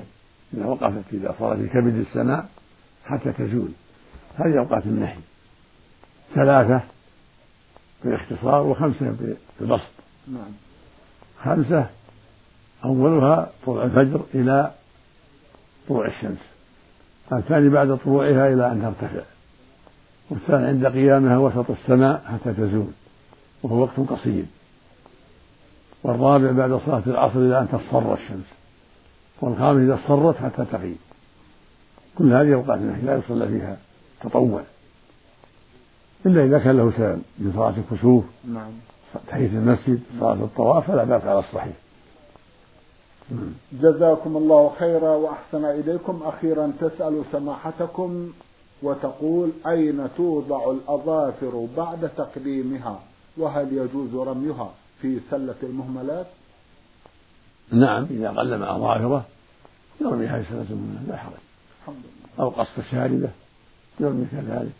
إذا 0.53 0.65
وقفت 0.65 1.13
إذا 1.13 1.35
صارت 1.39 1.59
في 1.59 1.67
كبد 1.67 1.95
السماء 1.95 2.49
حتى 3.05 3.31
تزول. 3.31 3.69
هذه 4.35 4.59
أوقات 4.59 4.85
النهي 4.85 5.17
ثلاثة 6.35 6.81
بالاختصار 8.03 8.61
وخمسة 8.61 9.15
بالبسط 9.59 9.91
نعم. 10.27 10.51
خمسة 11.43 11.89
أولها 12.85 13.51
طلوع 13.65 13.83
الفجر 13.83 14.21
إلى 14.33 14.71
طلوع 15.89 16.07
الشمس. 16.07 16.37
الثاني 17.33 17.69
بعد 17.69 17.97
طلوعها 17.97 18.53
إلى 18.53 18.71
أن 18.71 18.81
ترتفع. 18.81 19.23
والثاني 20.29 20.67
عند 20.67 20.85
قيامها 20.85 21.37
وسط 21.37 21.71
السماء 21.71 22.23
حتى 22.25 22.53
تزول. 22.53 22.91
وهو 23.63 23.81
وقت 23.81 23.99
قصير. 24.09 24.45
والرابع 26.03 26.51
بعد 26.51 26.79
صلاة 26.85 27.03
العصر 27.07 27.39
إلى 27.39 27.59
أن 27.59 27.67
تصفر 27.67 28.13
الشمس. 28.13 28.45
والخامس 29.41 29.81
إذا 29.81 29.95
اصفرت 29.95 30.35
حتى 30.35 30.65
تغيب. 30.71 30.97
كل 32.17 32.33
هذه 32.33 32.53
أوقات 32.53 32.77
النهي 32.77 33.01
لا 33.01 33.17
يصلى 33.17 33.47
فيها. 33.47 33.77
تطوع 34.21 34.61
إلا 36.25 36.45
إذا 36.45 36.59
كان 36.59 36.77
له 36.77 36.91
سبب 36.91 37.21
من 37.39 37.53
صلاة 37.55 37.73
الكسوف 37.77 38.23
نعم. 38.53 38.71
تحية 39.27 39.47
المسجد 39.47 39.99
صلاة 40.19 40.33
الطواف 40.33 40.87
فلا 40.87 41.03
بأس 41.03 41.23
على 41.23 41.39
الصحيح. 41.39 41.73
جزاكم 43.73 44.37
الله 44.37 44.71
خيرا 44.79 45.09
وأحسن 45.09 45.65
إليكم. 45.65 46.23
أخيرا 46.23 46.73
تسأل 46.79 47.23
سماحتكم 47.31 48.29
وتقول 48.83 49.51
أين 49.67 50.07
توضع 50.17 50.71
الأظافر 50.71 51.67
بعد 51.77 52.09
تقديمها؟ 52.17 52.99
وهل 53.37 53.73
يجوز 53.73 54.15
رميها؟ 54.15 54.69
في 55.01 55.19
سلة 55.31 55.55
المهملات؟ 55.63 56.27
نعم 57.71 58.07
إذا 58.09 58.29
قلم 58.29 58.63
أظافره 58.63 59.25
يرميها 60.01 60.41
في 60.41 60.49
سلة 60.49 60.65
المهملات 60.69 61.07
لا 61.07 61.17
حرج. 61.17 61.33
الحمد 61.81 61.95
لله. 61.95 62.45
أو 62.45 62.49
قص 62.49 62.79
شاربه 62.91 63.29
يرمي 63.99 64.25
كذلك. 64.31 64.71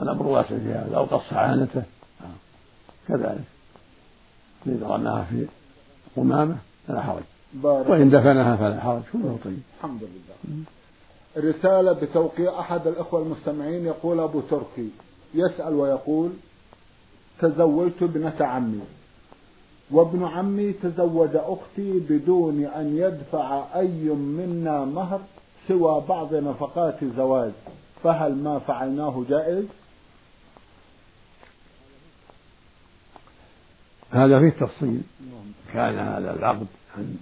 الأمر 0.00 0.26
واسع 0.26 0.48
في 0.48 0.72
هذا. 0.72 0.96
أو 0.96 1.04
قص 1.04 1.32
عانته. 1.32 1.82
كذلك. 3.08 3.44
إذا 4.66 4.86
رماها 4.86 5.24
في 5.24 5.46
قمامة 6.16 6.56
فلا 6.88 7.02
حرج. 7.02 7.22
وإن 7.62 8.10
دفنها 8.10 8.56
فلا 8.56 8.80
حرج. 8.80 9.02
كله 9.12 9.38
طيب. 9.44 9.62
الحمد 9.78 10.00
لله. 10.02 10.64
رسالة 11.36 11.92
بتوقيع 11.92 12.60
أحد 12.60 12.86
الأخوة 12.86 13.22
المستمعين 13.22 13.86
يقول 13.86 14.20
أبو 14.20 14.40
تركي 14.40 14.90
يسأل 15.34 15.74
ويقول 15.74 16.30
تزوجت 17.40 18.02
ابنة 18.02 18.36
عمي. 18.40 18.80
وابن 19.92 20.24
عمي 20.24 20.72
تزوج 20.72 21.30
أختي 21.34 21.92
بدون 21.98 22.64
أن 22.64 22.96
يدفع 22.96 23.64
أي 23.74 24.08
منا 24.08 24.84
مهر 24.84 25.20
سوى 25.68 26.04
بعض 26.08 26.34
نفقات 26.34 27.02
الزواج. 27.02 27.52
فهل 28.02 28.34
ما 28.34 28.58
فعلناه 28.58 29.24
جائز؟ 29.28 29.64
هذا 34.10 34.40
فيه 34.40 34.50
تفصيل. 34.50 35.02
كان 35.72 35.98
هذا 35.98 36.34
العقد 36.34 36.66
عن 36.96 37.16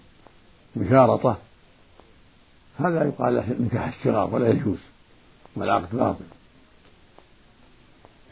مشارطة. 0.77 1.37
هذا 2.79 3.05
يقال 3.05 3.35
له 3.35 3.57
نكاح 3.61 3.99
الشغار 3.99 4.35
ولا 4.35 4.49
يجوز 4.49 4.79
والعقد 5.57 5.97
باطل. 5.97 6.25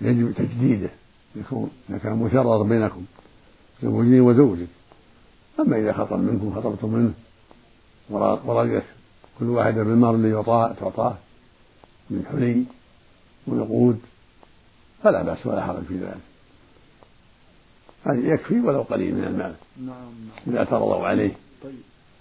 يجب 0.00 0.33
تجديده 0.33 0.90
يكون 1.37 1.71
نكاح 1.90 2.12
مشرط 2.12 2.61
بينكم. 2.61 3.05
زوجني 3.83 4.21
وزوجك 4.21 4.68
أما 5.61 5.78
إذا 5.78 5.92
خطب 5.92 6.18
منكم 6.18 6.54
خطبتم 6.54 6.92
منه. 6.92 7.12
ورضيت 8.11 8.83
كل 9.38 9.45
واحدة 9.45 9.83
بالمهر 9.83 10.14
الذي 10.14 10.33
يعطاه 10.33 10.73
تعطاه. 10.73 11.16
من 12.11 12.26
حلي 12.33 12.64
ونقود 13.47 14.00
فلا 15.02 15.23
بأس 15.23 15.47
ولا 15.47 15.66
حرج 15.66 15.83
في 15.83 15.95
ذلك. 15.95 16.21
هذه 18.04 18.33
يكفي 18.33 18.61
ولو 18.61 18.83
قليل 18.83 19.14
من 19.14 19.25
المال. 19.25 19.54
نعم 19.87 19.88
نعم. 19.88 20.54
إذا 20.54 20.64
ترضوا 20.64 21.06
عليه. 21.06 21.33
طيب. 21.64 21.75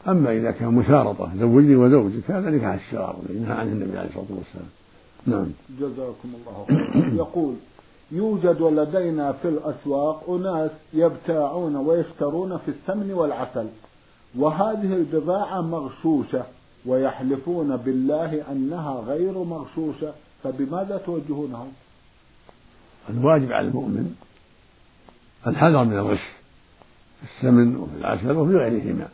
أما 0.08 0.32
إذا 0.32 0.52
كان 0.52 0.74
مشارطة 0.74 1.32
زوجني 1.38 1.76
وزوجك 1.76 2.32
هذا 2.32 2.50
نكاح 2.50 2.74
الشرار 2.74 3.16
نهى 3.40 3.54
عنه 3.54 3.72
النبي 3.72 3.98
عليه 3.98 4.10
الصلاة 4.10 4.26
والسلام. 4.30 4.70
نعم. 5.28 5.52
جزاكم 5.80 6.30
الله 6.36 6.66
خيرا. 6.68 7.16
يقول 7.16 7.56
يوجد 8.12 8.62
لدينا 8.62 9.32
في 9.32 9.48
الأسواق 9.48 10.30
أناس 10.30 10.72
يبتاعون 10.94 11.76
ويشترون 11.76 12.58
في 12.58 12.72
السمن 12.72 13.12
والعسل. 13.12 13.68
وهذه 14.36 14.94
البضاعة 14.94 15.62
مغشوشة 15.62 16.44
ويحلفون 16.86 17.78
بالله 17.78 18.52
أنها 18.52 18.94
غير 18.94 19.44
مغشوشة. 19.44 20.14
فبماذا 20.44 20.98
توجهونهم؟ 20.98 21.72
الواجب 23.10 23.52
على 23.52 23.68
المؤمن 23.68 24.16
الحذر 25.48 25.84
من 25.84 25.94
الغش 25.94 26.20
في 27.20 27.38
السمن 27.38 27.76
وفي 27.76 27.98
العسل 27.98 28.32
وفي 28.32 28.58
غيرهما. 28.58 29.08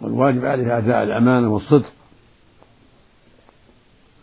والواجب 0.00 0.44
عليه 0.44 0.78
أداء 0.78 1.02
الأمانة 1.02 1.48
والصدق. 1.48 1.92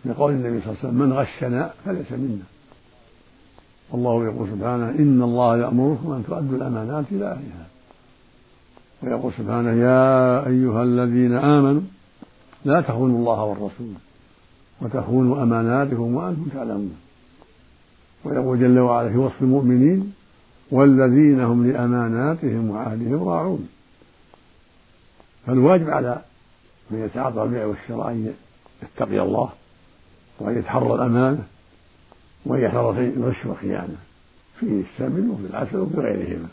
لقول 0.06 0.34
النبي 0.34 0.62
صلى 0.62 0.70
الله 0.70 0.80
عليه 0.80 0.90
وسلم 0.90 0.96
من 0.96 1.14
غشنا 1.14 1.74
فليس 1.86 2.12
منا. 2.12 2.44
والله 3.92 4.24
يقول 4.26 4.50
سبحانه 4.50 4.90
إن 4.90 5.22
الله 5.22 5.58
يأمركم 5.58 6.12
أن 6.12 6.24
تؤدوا 6.28 6.58
الأمانات 6.58 7.06
إلى 7.12 7.26
أهلها. 7.26 7.68
ويقول 9.04 9.34
سبحانه 9.38 9.72
يا 9.72 10.48
أيها 10.48 10.84
الذين 10.84 11.34
آمنوا 11.34 11.82
لا 12.66 12.82
تخونوا 12.82 13.20
الله 13.20 13.44
والرسول 13.44 13.94
وتخونوا 14.82 15.44
أماناتكم 15.44 16.16
وأنتم 16.16 16.46
تعلمون. 16.54 16.98
ويقول 18.26 18.60
جل 18.60 18.80
وعلا 18.80 19.10
في 19.10 19.18
وصف 19.18 19.42
المؤمنين 19.42 20.14
والذين 20.72 21.42
هم 21.42 21.72
لأماناتهم 21.72 22.70
وعهدهم 22.70 23.30
راعون. 23.30 23.70
فالواجب 25.46 25.90
على 25.90 26.22
من 26.92 27.00
يتعاطى 27.00 27.44
البيع 27.44 27.66
والشراء 27.66 28.12
أن 28.12 28.34
يتقي 28.84 29.22
الله 29.22 29.50
وأن 30.40 30.58
يتحرى 30.58 30.94
الأمانة 30.94 31.44
وأن 32.46 32.62
يحذر 32.62 32.90
الغش 32.90 33.46
والخيانة 33.46 33.98
في 34.60 34.66
السمن 34.66 35.30
وفي 35.30 35.46
العسل 35.46 35.78
وفي 35.78 35.98
غيرهما. 35.98 36.48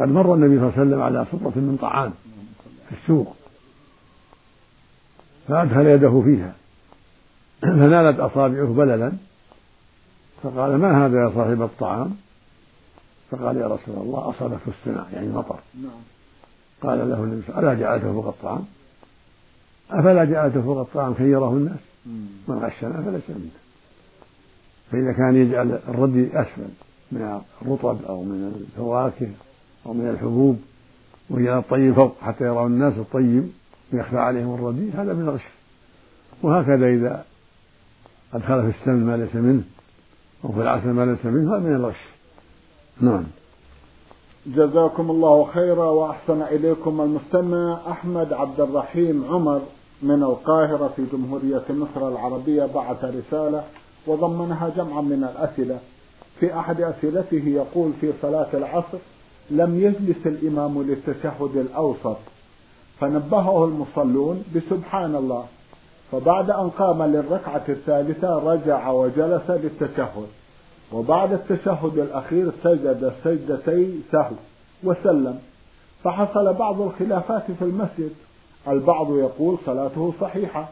قد 0.00 0.08
مر 0.08 0.34
النبي 0.34 0.58
صلى 0.58 0.68
الله 0.68 0.72
عليه 0.72 0.82
وسلم 0.82 1.02
على 1.02 1.24
صفرة 1.24 1.60
من 1.60 1.78
طعام 1.80 2.12
في 2.88 2.92
السوق 2.92 3.36
فأدخل 5.48 5.86
يده 5.86 6.22
فيها 6.24 6.54
فنالت 7.62 8.20
أصابعه 8.20 8.66
بللا 8.66 9.12
فقال 10.42 10.76
ما 10.76 11.06
هذا 11.06 11.18
يا 11.18 11.32
صاحب 11.34 11.62
الطعام؟ 11.62 12.16
فقال 13.30 13.56
يا 13.56 13.66
رسول 13.66 13.96
الله 13.96 14.30
أصابته 14.30 14.68
السماء 14.68 15.08
يعني 15.12 15.28
مطر. 15.28 15.58
نعم. 15.82 16.00
قال 16.82 17.10
له 17.10 17.24
النبي 17.24 17.42
صلى 17.42 17.58
الله 17.58 17.68
عليه 17.68 17.68
وسلم 17.68 17.68
ألا 17.68 17.74
جعلته 17.74 18.12
فوق 18.12 18.26
الطعام؟ 18.26 18.64
أفلا 19.90 20.24
جعلته 20.24 20.62
فوق 20.62 20.78
الطعام 20.78 21.14
خيره 21.14 21.52
الناس؟ 21.52 21.78
من 22.48 22.58
غشنا 22.58 23.02
فليس 23.02 23.30
منه. 23.30 23.63
فإذا 24.90 25.12
كان 25.12 25.36
يجعل 25.36 25.78
الردي 25.88 26.40
أسفل 26.40 26.68
من 27.12 27.40
الرطب 27.62 27.98
أو 28.08 28.22
من 28.22 28.52
الفواكه 28.54 29.28
أو 29.86 29.92
من 29.92 30.08
الحبوب 30.10 30.58
ويجعل 31.30 31.58
الطيب 31.58 31.94
فوق 31.94 32.14
حتى 32.20 32.44
يرى 32.44 32.66
الناس 32.66 32.98
الطيب 32.98 33.50
ويخفى 33.92 34.18
عليهم 34.18 34.54
الردي 34.54 34.90
هذا 34.90 35.12
من 35.12 35.22
الغش. 35.22 35.44
وهكذا 36.42 36.86
إذا 36.86 37.24
أدخل 38.34 38.62
في 38.62 38.78
السمن 38.78 39.06
ما 39.06 39.16
ليس 39.16 39.34
منه 39.34 39.62
أو 40.44 40.52
في 40.52 40.62
العسل 40.62 40.90
ما 40.90 41.04
ليس 41.04 41.26
منه 41.26 41.56
هذا 41.56 41.60
من 41.60 41.74
الغش. 41.74 42.00
نعم. 43.00 43.24
جزاكم 44.46 45.10
الله 45.10 45.44
خيرا 45.44 45.84
وأحسن 45.84 46.42
إليكم 46.42 47.00
المستمع 47.00 47.78
أحمد 47.90 48.32
عبد 48.32 48.60
الرحيم 48.60 49.24
عمر 49.24 49.62
من 50.02 50.22
القاهرة 50.22 50.92
في 50.96 51.04
جمهورية 51.12 51.64
مصر 51.70 52.08
العربية 52.08 52.66
بعث 52.66 53.04
رسالة 53.04 53.64
وضمنها 54.06 54.68
جمعا 54.76 55.00
من 55.00 55.28
الأسئلة. 55.32 55.78
في 56.40 56.58
أحد 56.58 56.80
أسئلته 56.80 57.42
يقول 57.46 57.92
في 58.00 58.12
صلاة 58.22 58.48
العصر 58.54 58.98
لم 59.50 59.80
يجلس 59.80 60.26
الإمام 60.26 60.82
للتشهد 60.82 61.56
الأوسط. 61.56 62.16
فنبهه 63.00 63.64
المصلون 63.64 64.44
بسبحان 64.56 65.14
الله. 65.14 65.44
فبعد 66.12 66.50
أن 66.50 66.70
قام 66.70 67.02
للركعة 67.02 67.64
الثالثة 67.68 68.38
رجع 68.38 68.90
وجلس 68.90 69.50
للتشهد. 69.50 70.26
وبعد 70.92 71.32
التشهد 71.32 71.98
الأخير 71.98 72.50
سجد 72.64 73.12
سجدتي 73.24 74.00
سهو 74.12 74.34
وسلم. 74.84 75.38
فحصل 76.04 76.54
بعض 76.54 76.80
الخلافات 76.80 77.50
في 77.58 77.62
المسجد. 77.62 78.10
البعض 78.68 79.16
يقول 79.16 79.58
صلاته 79.66 80.14
صحيحة 80.20 80.68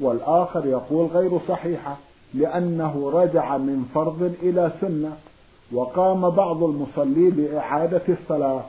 والآخر 0.00 0.66
يقول 0.66 1.06
غير 1.06 1.38
صحيحة. 1.48 1.96
لأنه 2.34 3.10
رجع 3.10 3.56
من 3.56 3.84
فرض 3.94 4.34
إلى 4.42 4.72
سنة 4.80 5.16
وقام 5.72 6.30
بعض 6.30 6.62
المصلين 6.62 7.36
لإعادة 7.36 8.02
الصلاة. 8.08 8.64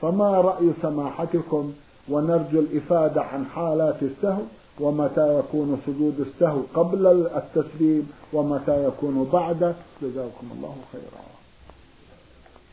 فما 0.00 0.40
رأي 0.40 0.72
سماحتكم؟ 0.82 1.72
ونرجو 2.08 2.60
الإفادة 2.60 3.22
عن 3.22 3.46
حالات 3.46 4.02
السهو 4.02 4.42
ومتى 4.80 5.38
يكون 5.38 5.80
سجود 5.86 6.20
السهو 6.20 6.60
قبل 6.74 7.06
التسليم 7.36 8.10
ومتى 8.32 8.84
يكون 8.84 9.28
بعده 9.32 9.74
جزاكم 10.02 10.46
الله 10.56 10.74
خيرا. 10.92 11.24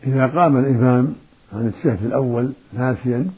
إذا 0.03 0.27
قام 0.39 0.57
الإمام 0.57 1.15
عن 1.53 1.67
الشهد 1.67 2.05
الأول 2.05 2.51
ناسيا 2.73 3.29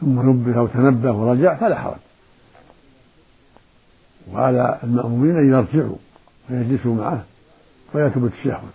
ثم 0.00 0.30
نبه 0.30 0.58
أو 0.58 0.66
تنبه 0.66 1.12
ورجع 1.12 1.56
فلا 1.56 1.78
حرج. 1.78 2.00
وعلى 4.32 4.78
المأمومين 4.84 5.36
أن 5.36 5.48
يرجعوا. 5.48 5.96
ويجلسوا 6.50 6.94
معه 6.94 7.24
ويترك 7.94 8.16
التشهد 8.16 8.70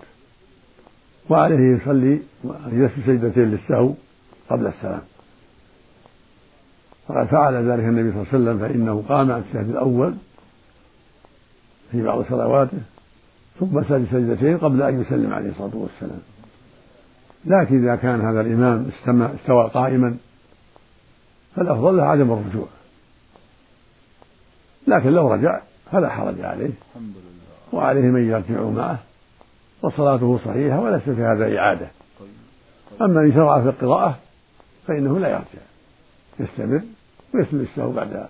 وعليه 1.30 1.76
يصلي 1.76 2.22
يسجد 2.68 3.06
سجدتين 3.06 3.44
للسهو 3.44 3.94
قبل 4.50 4.68
السلام. 4.68 5.02
فقد 7.08 7.26
فعل 7.26 7.72
ذلك 7.72 7.84
النبي 7.84 8.12
صلى 8.12 8.22
الله 8.22 8.28
عليه 8.34 8.38
وسلم 8.44 8.60
فإنه 8.60 9.04
قام 9.10 9.32
عن 9.32 9.42
الشهد 9.42 9.70
الأول 9.70 10.16
في 11.92 12.04
بعض 12.04 12.24
صلواته 12.24 12.78
ثم 13.60 13.84
سجد 13.84 14.08
سجدتين 14.12 14.58
قبل 14.58 14.82
أن 14.82 15.02
يسلم 15.02 15.34
عليه 15.34 15.50
الصلاة 15.50 15.76
والسلام. 15.76 16.22
لكن 17.46 17.84
إذا 17.84 17.96
كان 17.96 18.22
هذا 18.22 18.42
الإمام 18.42 18.92
استوى 19.10 19.70
قائما 19.70 20.18
فالأفضل 21.56 21.98
له 21.98 22.04
عدم 22.04 22.32
الرجوع. 22.32 22.68
لكن 24.88 25.10
لو 25.10 25.34
رجع 25.34 25.62
فلا 25.92 26.10
حرج 26.10 26.42
عليه. 26.42 26.72
وعليه 27.76 28.02
من 28.02 28.30
يرجع 28.30 28.62
معه 28.62 29.00
وصلاته 29.82 30.40
صحيحة 30.46 30.80
وليس 30.80 31.04
في 31.04 31.22
هذا 31.22 31.58
إعادة. 31.58 31.88
أما 33.02 33.22
إن 33.22 33.34
شرع 33.34 33.62
في 33.62 33.70
القراءة 33.70 34.18
فإنه 34.88 35.20
لا 35.20 35.30
يرجع 35.30 35.66
يستمر 36.40 36.82
ويسلم 37.34 37.62
السهو 37.62 37.92
بعد 37.92 38.28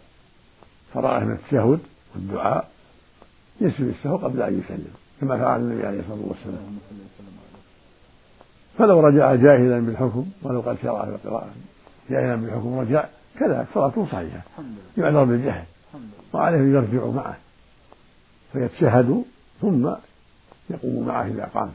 فراغه 0.93 1.23
من 1.23 1.31
التشهد 1.31 1.79
والدعاء 2.15 2.69
يسلم 3.61 3.89
السهو 3.89 4.17
قبل 4.17 4.41
أن 4.41 4.59
يسلم 4.59 4.93
كما 5.21 5.37
فعل 5.37 5.59
النبي 5.59 5.87
عليه 5.87 5.99
الصلاة 5.99 6.27
والسلام. 6.27 6.79
فلو 8.77 8.99
رجع 8.99 9.35
جاهلا 9.35 9.79
بالحكم 9.79 10.25
ولو 10.43 10.61
قد 10.61 10.77
شرع 10.77 11.05
في 11.05 11.11
القراءة 11.11 11.49
جاهلا 12.09 12.35
بالحكم 12.35 12.79
رجع 12.79 13.05
كذلك 13.39 13.67
صلاته 13.73 14.05
صحيحة 14.05 14.41
يعذر 14.97 15.23
بالجهل 15.23 15.63
وعليه 16.33 16.57
يرجع 16.57 17.05
معه 17.05 17.37
فيتشهد 18.53 19.23
ثم 19.61 19.89
يقوم 20.69 21.07
معه 21.07 21.27
إذا 21.27 21.49
قام. 21.53 21.71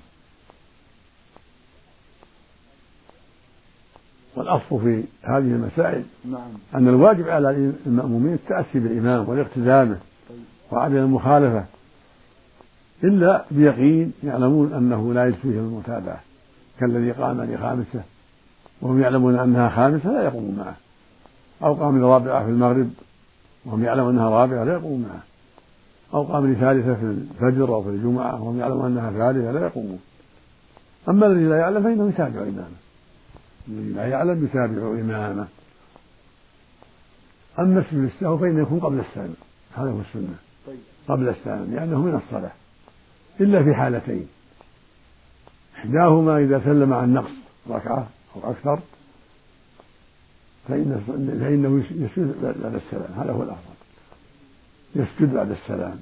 والأصل 4.36 4.80
في 4.80 5.04
هذه 5.22 5.38
المسائل 5.38 6.04
نعم. 6.24 6.50
أن 6.74 6.88
الواجب 6.88 7.28
على 7.28 7.74
المأمومين 7.86 8.34
التأسي 8.34 8.80
بالإمام 8.80 9.28
والاقتداء 9.28 9.84
به 9.84 9.96
وعدم 10.70 10.96
المخالفة 10.96 11.64
إلا 13.04 13.44
بيقين 13.50 14.12
يعلمون 14.24 14.72
أنه 14.72 15.14
لا 15.14 15.26
يجزي 15.26 15.58
المتابعة. 15.58 16.20
كالذي 16.80 17.12
قام 17.12 17.42
لخامسة 17.42 18.02
وهم 18.82 19.00
يعلمون 19.00 19.38
أنها 19.38 19.68
خامسة 19.68 20.12
لا 20.12 20.24
يقومون 20.24 20.56
معه. 20.56 20.76
أو 21.62 21.74
قام 21.74 22.00
لرابعة 22.00 22.44
في 22.44 22.50
المغرب 22.50 22.90
وهم 23.64 23.84
يعلمون 23.84 24.14
أنها 24.14 24.30
رابعة 24.30 24.64
لا 24.64 24.72
يقومون 24.72 25.02
معه. 25.02 25.29
أو 26.14 26.22
قام 26.22 26.52
لثالثة 26.52 26.94
في 26.94 27.02
الفجر 27.02 27.74
أو 27.74 27.82
في 27.82 27.88
الجمعة 27.88 28.42
وهم 28.42 28.58
يعلمون 28.58 28.86
أنها 28.86 29.10
ثالثة 29.10 29.52
لا 29.52 29.60
يقومون. 29.60 30.00
أما 31.08 31.26
الذي 31.26 31.44
لا 31.44 31.56
يعلم 31.56 31.82
فإنه 31.82 32.08
يتابع 32.08 32.42
إمامه. 32.42 32.76
الذي 33.68 33.92
لا 33.92 34.06
يعلم 34.06 34.44
يتابع 34.44 35.00
إمامه. 35.00 35.46
أما 37.58 37.80
السجود 37.80 38.04
السهو 38.04 38.38
فإنه 38.38 38.62
يكون 38.62 38.80
قبل 38.80 39.00
السلام 39.00 39.34
هذا 39.76 39.90
هو 39.90 40.00
السنة. 40.00 40.34
قبل 41.08 41.28
السلام 41.28 41.74
لأنه 41.74 42.00
من 42.00 42.14
الصلاة. 42.14 42.52
إلا 43.40 43.64
في 43.64 43.74
حالتين. 43.74 44.28
إحداهما 45.76 46.38
إذا 46.38 46.60
سلم 46.64 46.92
عن 46.92 47.14
نقص 47.14 47.32
ركعة 47.70 48.08
أو 48.36 48.50
أكثر 48.50 48.80
فإن 50.68 51.02
فإنه 51.40 51.84
يسجد 51.90 52.34
بعد 52.42 52.74
السلام. 52.74 53.12
هذا 53.16 53.32
هو 53.32 53.42
الأفضل. 53.42 53.79
يسجد 54.94 55.34
بعد 55.34 55.50
السلام. 55.50 56.00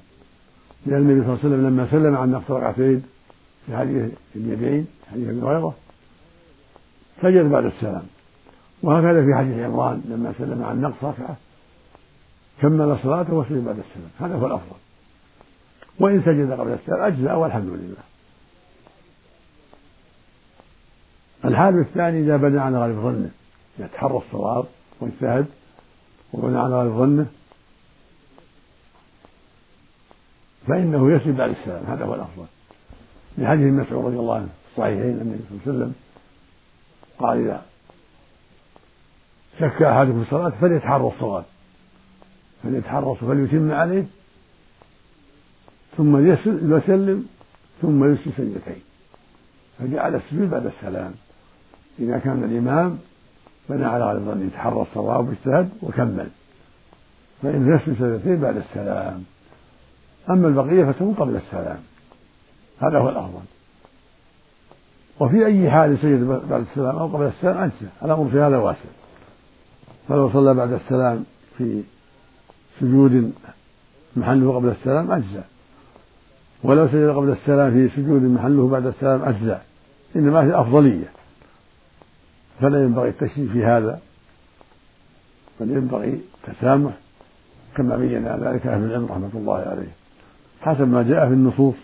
لأن 0.85 1.01
النبي 1.01 1.21
صلى 1.23 1.33
الله 1.33 1.39
عليه 1.43 1.55
وسلم 1.55 1.67
لما 1.67 1.87
سلم 1.91 2.15
عن 2.15 2.31
نقص 2.31 2.51
ركعتين 2.51 3.03
في 3.65 3.77
حديث 3.77 4.11
اليدين 4.35 4.87
حديث 5.11 5.29
أبي 5.29 5.41
هريرة 5.41 5.75
سجد 7.21 7.45
بعد 7.45 7.65
السلام. 7.65 8.03
وهكذا 8.83 9.25
في 9.25 9.35
حديث 9.35 9.57
عمران 9.57 10.01
لما 10.05 10.33
سلم 10.37 10.63
عن 10.63 10.81
نقص 10.81 11.03
ركعة 11.03 11.37
كمل 12.61 12.97
صلاته 13.03 13.33
وسجد 13.33 13.65
بعد 13.65 13.77
السلام. 13.79 14.09
هذا 14.19 14.35
هو 14.35 14.47
الأفضل. 14.47 14.75
وإن 15.99 16.21
سجد 16.21 16.51
قبل 16.51 16.71
السلام 16.71 17.01
أجزأ 17.01 17.33
والحمد 17.33 17.69
لله. 17.69 18.03
الحال 21.45 21.79
الثاني 21.79 22.19
إذا 22.19 22.37
بنى 22.37 22.59
على 22.59 22.79
غالب 22.79 22.99
ظنه 22.99 23.29
يتحرى 23.79 24.17
الصواب 24.17 24.65
ويجتهد 25.01 25.45
وبنى 26.33 26.59
على 26.59 26.75
غالب 26.75 26.97
ظنه 26.97 27.25
فإنه 30.69 31.11
يسجد 31.11 31.37
بعد 31.37 31.49
السلام. 31.49 31.83
هذا 31.85 32.05
هو 32.05 32.15
الأفضل. 32.15 32.45
في 33.35 33.47
حديث 33.47 33.73
مسعود 33.73 34.05
رضي 34.05 34.17
الله 34.17 34.35
عنه 34.35 34.47
الصحيحين 34.71 35.01
أن 35.01 35.21
النبي 35.21 35.43
صلى 35.49 35.57
الله 35.57 35.61
عليه 35.67 35.77
وسلم 35.77 35.93
قال 37.19 37.37
إذا 37.37 37.61
شك 39.59 39.81
أحدكم 39.81 40.23
في 40.23 40.33
الصلاة 40.33 40.49
فليتحرى 40.49 41.07
الصواب. 41.07 41.43
فليتحرى 42.63 43.15
فليتم 43.15 43.71
عليه 43.71 44.05
ثم 45.97 46.31
يسلم 46.31 47.25
ثم 47.81 48.13
يسجد 48.13 48.33
سجدتين. 48.37 48.81
فجعل 49.79 50.15
السجود 50.15 50.49
بعد 50.49 50.65
السلام. 50.65 51.13
إذا 51.99 52.17
كان 52.17 52.43
الإمام 52.43 52.99
بنى 53.69 53.85
على 53.85 54.05
غير 54.05 54.33
أن 54.33 54.47
يتحرى 54.47 54.81
الصواب 54.81 55.27
واجتهد 55.29 55.69
وكمل. 55.81 56.29
فإن 57.41 57.75
يسجد 57.75 57.93
سجدتين 57.93 58.39
بعد 58.39 58.57
السلام. 58.57 59.23
أما 60.29 60.47
البقية 60.47 60.91
فتكون 60.91 61.13
قبل 61.13 61.35
السلام. 61.35 61.79
هذا 62.79 62.99
هو 62.99 63.09
الأفضل. 63.09 63.41
وفي 65.19 65.45
أي 65.45 65.71
حال 65.71 65.97
سجد 65.97 66.23
بعد 66.23 66.61
السلام 66.61 66.95
أو 66.95 67.07
قبل 67.07 67.25
السلام 67.25 67.57
أجزى 67.57 67.87
الأمر 68.03 68.29
في 68.29 68.39
هذا 68.39 68.57
واسع. 68.57 68.89
فلو 70.07 70.29
صلى 70.29 70.53
بعد 70.53 70.71
السلام 70.71 71.25
في 71.57 71.83
سجود 72.79 73.33
محله 74.15 74.55
قبل 74.55 74.69
السلام 74.69 75.11
أجزى 75.11 75.41
ولو 76.63 76.87
سجد 76.87 77.09
قبل 77.09 77.29
السلام 77.29 77.71
في 77.71 77.89
سجود 77.89 78.21
محله 78.21 78.67
بعد 78.67 78.85
السلام 78.85 79.21
أجزى 79.21 79.57
إنما 80.15 80.43
هي 80.43 80.61
أفضلية. 80.61 81.11
فلا 82.61 82.83
ينبغي 82.83 83.09
التشريف 83.09 83.51
في 83.51 83.65
هذا. 83.65 83.99
بل 85.59 85.69
ينبغي 85.69 86.21
التسامح. 86.47 86.93
كما 87.75 87.97
بين 87.97 88.27
ذلك 88.27 88.67
أهل 88.67 88.83
العلم 88.83 89.05
رحمة 89.05 89.29
الله 89.33 89.55
عليه 89.55 89.98
حسب 90.61 90.87
ما 90.87 91.03
جاء 91.03 91.27
في 91.27 91.33
النصوص 91.33 91.75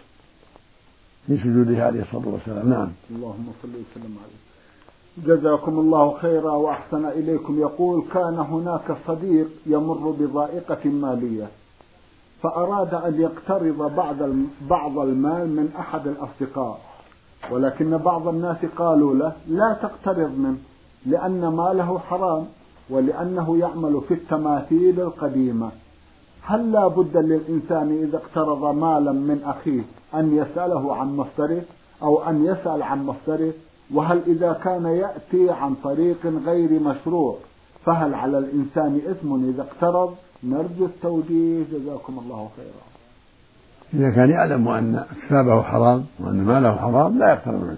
في 1.27 1.37
سجوده 1.37 1.85
عليه 1.85 2.01
الصلاة 2.01 2.27
والسلام. 2.27 2.69
نعم. 2.69 2.89
اللهم 3.11 3.47
صل 3.63 3.69
وسلم 3.69 4.15
عليه. 4.23 4.45
جزاكم 5.27 5.79
الله 5.79 6.17
خيرا 6.17 6.51
وأحسن 6.51 7.05
إليكم. 7.05 7.59
يقول 7.59 8.03
كان 8.13 8.33
هناك 8.39 8.97
صديق 9.07 9.47
يمر 9.65 10.15
بضائقة 10.19 10.89
مالية 10.89 11.47
فأراد 12.43 12.93
أن 12.93 13.21
يقترض 13.21 13.95
بعض 13.95 14.15
بعض 14.69 14.99
المال 14.99 15.49
من 15.49 15.69
أحد 15.79 16.07
الأصدقاء 16.07 16.81
ولكن 17.51 17.97
بعض 17.97 18.27
الناس 18.27 18.57
قالوا 18.77 19.15
له 19.15 19.33
لا 19.47 19.77
تقترض 19.81 20.37
منه 20.37 20.57
لأن 21.05 21.47
ماله 21.47 21.99
حرام 21.99 22.45
ولأنه 22.89 23.57
يعمل 23.57 24.01
في 24.07 24.13
التماثيل 24.13 25.01
القديمة. 25.01 25.71
هل 26.47 26.71
لا 26.71 26.87
بد 26.87 27.17
للإنسان 27.17 28.03
إذا 28.03 28.17
اقترض 28.17 28.75
مالا 28.75 29.11
من 29.11 29.43
أخيه 29.45 29.81
أن 30.15 30.37
يسأله 30.37 30.95
عن 30.95 31.15
مصدره 31.15 31.61
أو 32.03 32.29
أن 32.29 32.45
يسأل 32.45 32.83
عن 32.83 33.05
مصدره؟ 33.05 33.53
وهل 33.93 34.21
إذا 34.27 34.53
كان 34.53 34.85
يأتي 34.85 35.49
عن 35.49 35.75
طريق 35.83 36.17
غير 36.45 36.79
مشروع 36.79 37.37
فهل 37.85 38.13
على 38.13 38.37
الإنسان 38.37 39.01
إثم 39.09 39.49
إذا 39.49 39.61
اقترض؟ 39.61 40.15
نرجو 40.43 40.85
التوجيه. 40.85 41.63
جزاكم 41.71 42.19
الله 42.19 42.49
خيرا. 42.57 42.85
إذا 43.93 44.15
كان 44.15 44.29
يعلم 44.29 44.67
أن 44.67 44.95
اكتسابه 44.95 45.61
حرام 45.61 46.05
وأن 46.19 46.43
ماله 46.43 46.75
حرام 46.75 47.19
لا 47.19 47.29
يقترض 47.29 47.63
منه. 47.63 47.77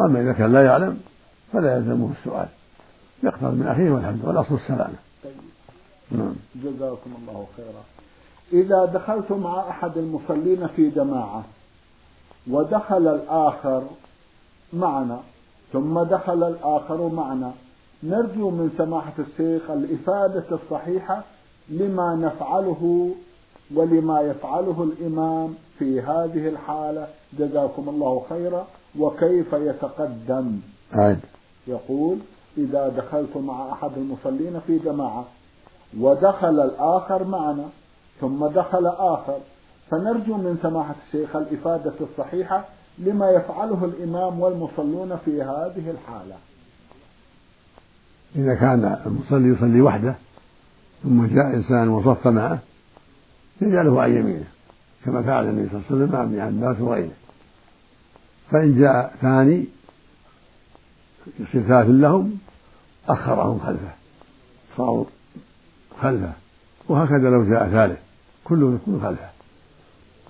أما 0.00 0.20
إذا 0.20 0.32
كان 0.32 0.52
لا 0.52 0.64
يعلم 0.64 0.96
فلا 1.52 1.76
يلزمه 1.76 2.10
السؤال. 2.10 2.48
يقترض 3.22 3.54
من 3.54 3.66
أخيه 3.66 3.90
والحمد 3.90 4.24
والأصل 4.24 4.54
السلامة. 4.54 5.03
نعم. 6.10 6.34
جزاكم 6.56 7.10
الله 7.20 7.46
خيرا. 7.56 7.84
إذا 8.52 8.84
دخلت 8.84 9.32
مع 9.32 9.68
أحد 9.68 9.98
المصلين 9.98 10.66
في 10.66 10.90
جماعة 10.90 11.44
ودخل 12.50 13.08
الآخر 13.08 13.82
معنا 14.72 15.20
ثم 15.72 16.02
دخل 16.02 16.42
الآخر 16.42 17.08
معنا 17.08 17.52
نرجو 18.02 18.50
من 18.50 18.70
سماحة 18.78 19.12
الشيخ 19.18 19.70
الإفادة 19.70 20.44
الصحيحة 20.52 21.22
لما 21.68 22.14
نفعله 22.14 23.14
ولما 23.74 24.20
يفعله 24.20 24.82
الإمام 24.82 25.54
في 25.78 26.00
هذه 26.00 26.48
الحالة. 26.48 27.08
جزاكم 27.38 27.88
الله 27.88 28.22
خيرا. 28.28 28.66
وكيف 28.98 29.52
يتقدم؟ 29.52 30.60
عاد. 30.92 31.20
يقول 31.66 32.18
إذا 32.58 32.88
دخلت 32.88 33.36
مع 33.36 33.72
أحد 33.72 33.90
المصلين 33.96 34.60
في 34.66 34.78
جماعة 34.78 35.24
ودخل 36.00 36.60
الآخر 36.60 37.24
معنا 37.24 37.68
ثم 38.20 38.46
دخل 38.46 38.86
آخر. 38.86 39.38
فنرجو 39.90 40.36
من 40.36 40.58
سماحة 40.62 40.94
الشيخ 41.06 41.36
الإفادة 41.36 41.92
الصحيحة 42.00 42.64
لما 42.98 43.30
يفعله 43.30 43.84
الإمام 43.84 44.40
والمصلون 44.40 45.16
في 45.24 45.42
هذه 45.42 45.90
الحالة. 45.90 46.36
إذا 48.36 48.54
كان 48.54 49.00
المصلي 49.06 49.48
يصلي 49.48 49.80
وحده 49.80 50.14
ثم 51.02 51.26
جاء 51.26 51.46
إنسان 51.46 51.88
وصف 51.88 52.26
معه 52.26 52.58
يجعله 53.60 54.02
عن 54.02 54.16
يمينه 54.16 54.44
كما 55.04 55.22
فعل 55.22 55.44
النبي 55.44 55.68
صلى 55.68 55.78
الله 55.78 55.86
عليه 55.90 55.96
وسلم 55.96 56.12
مع 56.12 56.22
ابن 56.22 56.64
عباس 56.64 56.80
وغيره. 56.80 57.12
فإن 58.50 58.80
جاء 58.80 59.14
ثاني 59.20 59.66
يصير 61.40 61.62
ثالث 61.62 61.88
لهم 61.88 62.38
أخرهم 63.08 63.58
خلفه. 63.58 63.92
صاروا 64.76 65.04
خلفه. 66.00 66.32
وهكذا 66.88 67.30
لو 67.30 67.44
جاء 67.44 67.68
ثالث 67.68 67.98
كله 68.44 68.74
يكون 68.74 69.00
خلفه. 69.02 69.28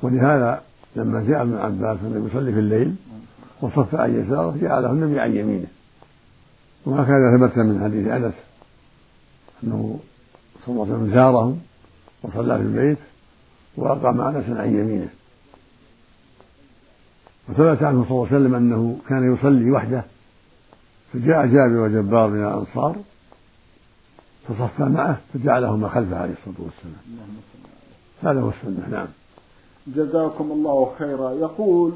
ولهذا 0.02 0.62
لما 0.96 1.22
جاء 1.22 1.42
ابن 1.42 1.56
عباس 1.56 1.98
النبي 2.02 2.26
يصلي 2.28 2.52
في 2.52 2.58
الليل 2.58 2.94
وصف 3.60 3.94
عن 3.94 4.20
يساره 4.20 4.56
جعله 4.56 4.90
النبي 4.90 5.20
عن 5.20 5.36
يمينه. 5.36 5.66
وهكذا 6.86 7.36
ثبت 7.36 7.58
من 7.58 7.84
حديث 7.84 8.08
أنس 8.08 8.34
أنه 9.64 9.98
صلى 10.66 10.72
الله 10.72 10.84
عليه 10.84 10.94
وسلم 10.94 11.14
زارهم 11.14 11.60
وصلى 12.22 12.58
في 12.58 12.62
البيت 12.62 12.98
وأقام 13.76 14.20
أنس 14.20 14.44
عن 14.48 14.68
يمينه. 14.68 15.08
وثبت 17.48 17.82
عنه 17.82 18.04
صلى 18.04 18.10
الله 18.10 18.26
عليه 18.26 18.36
وسلم 18.36 18.54
أنه 18.54 18.98
كان 19.08 19.34
يصلي 19.34 19.70
وحده 19.70 20.04
فجاء 21.12 21.46
جابر 21.46 21.76
وجبار 21.76 22.30
من 22.30 22.44
الأنصار 22.44 22.96
فصفى 24.48 24.82
معه 24.82 25.20
فجعلهما 25.34 25.88
خلفه 25.88 26.16
عليه 26.16 26.32
الصلاة 26.32 26.66
والسلام. 26.66 27.26
هذا 28.22 28.40
هو 28.40 28.48
السنة 28.48 28.88
نعم. 28.88 29.06
جزاكم 29.86 30.52
الله 30.52 30.92
خيرا. 30.98 31.30
يقول 31.30 31.92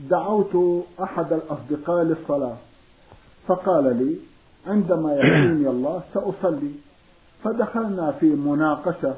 دعوت 0.00 0.84
أحد 1.02 1.32
الأصدقاء 1.32 2.02
للصلاة 2.02 2.56
فقال 3.46 3.84
لي 3.84 4.16
عندما 4.66 5.12
يهديني 5.12 5.68
الله 5.68 6.02
سأصلي. 6.14 6.72
فدخلنا 7.44 8.12
في 8.12 8.26
مناقشة 8.26 9.14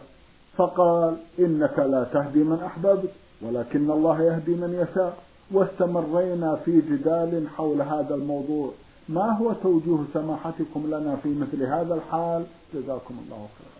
فقال 0.56 1.16
إنك 1.38 1.78
لا 1.78 2.04
تهدي 2.04 2.44
من 2.44 2.62
أحببت 2.66 3.10
ولكن 3.42 3.90
الله 3.90 4.22
يهدي 4.22 4.54
من 4.54 4.74
يشاء 4.74 5.16
واستمرينا 5.50 6.56
في 6.64 6.80
جدال 6.80 7.48
حول 7.56 7.82
هذا 7.82 8.14
الموضوع. 8.14 8.72
ما 9.08 9.36
هو 9.38 9.52
توجيه 9.52 10.04
سماحتكم 10.14 10.86
لنا 10.86 11.16
في 11.16 11.28
مثل 11.28 11.62
هذا 11.62 11.94
الحال؟ 11.94 12.46
جزاكم 12.74 13.14
الله 13.24 13.48
خيرا. 13.58 13.78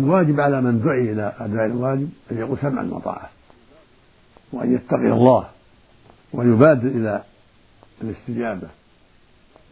الواجب 0.00 0.40
على 0.40 0.60
من 0.60 0.80
دعي 0.80 1.12
إلى 1.12 1.32
أداء 1.38 1.66
الواجب 1.66 2.08
أن 2.32 2.38
يقول 2.38 2.58
سمعا 2.58 2.88
وطاعة 2.92 3.30
وأن 4.52 4.74
يتقي 4.74 5.12
الله 5.12 5.48
ويبادر 6.32 6.88
إلى 6.88 7.22
الاستجابة 8.02 8.68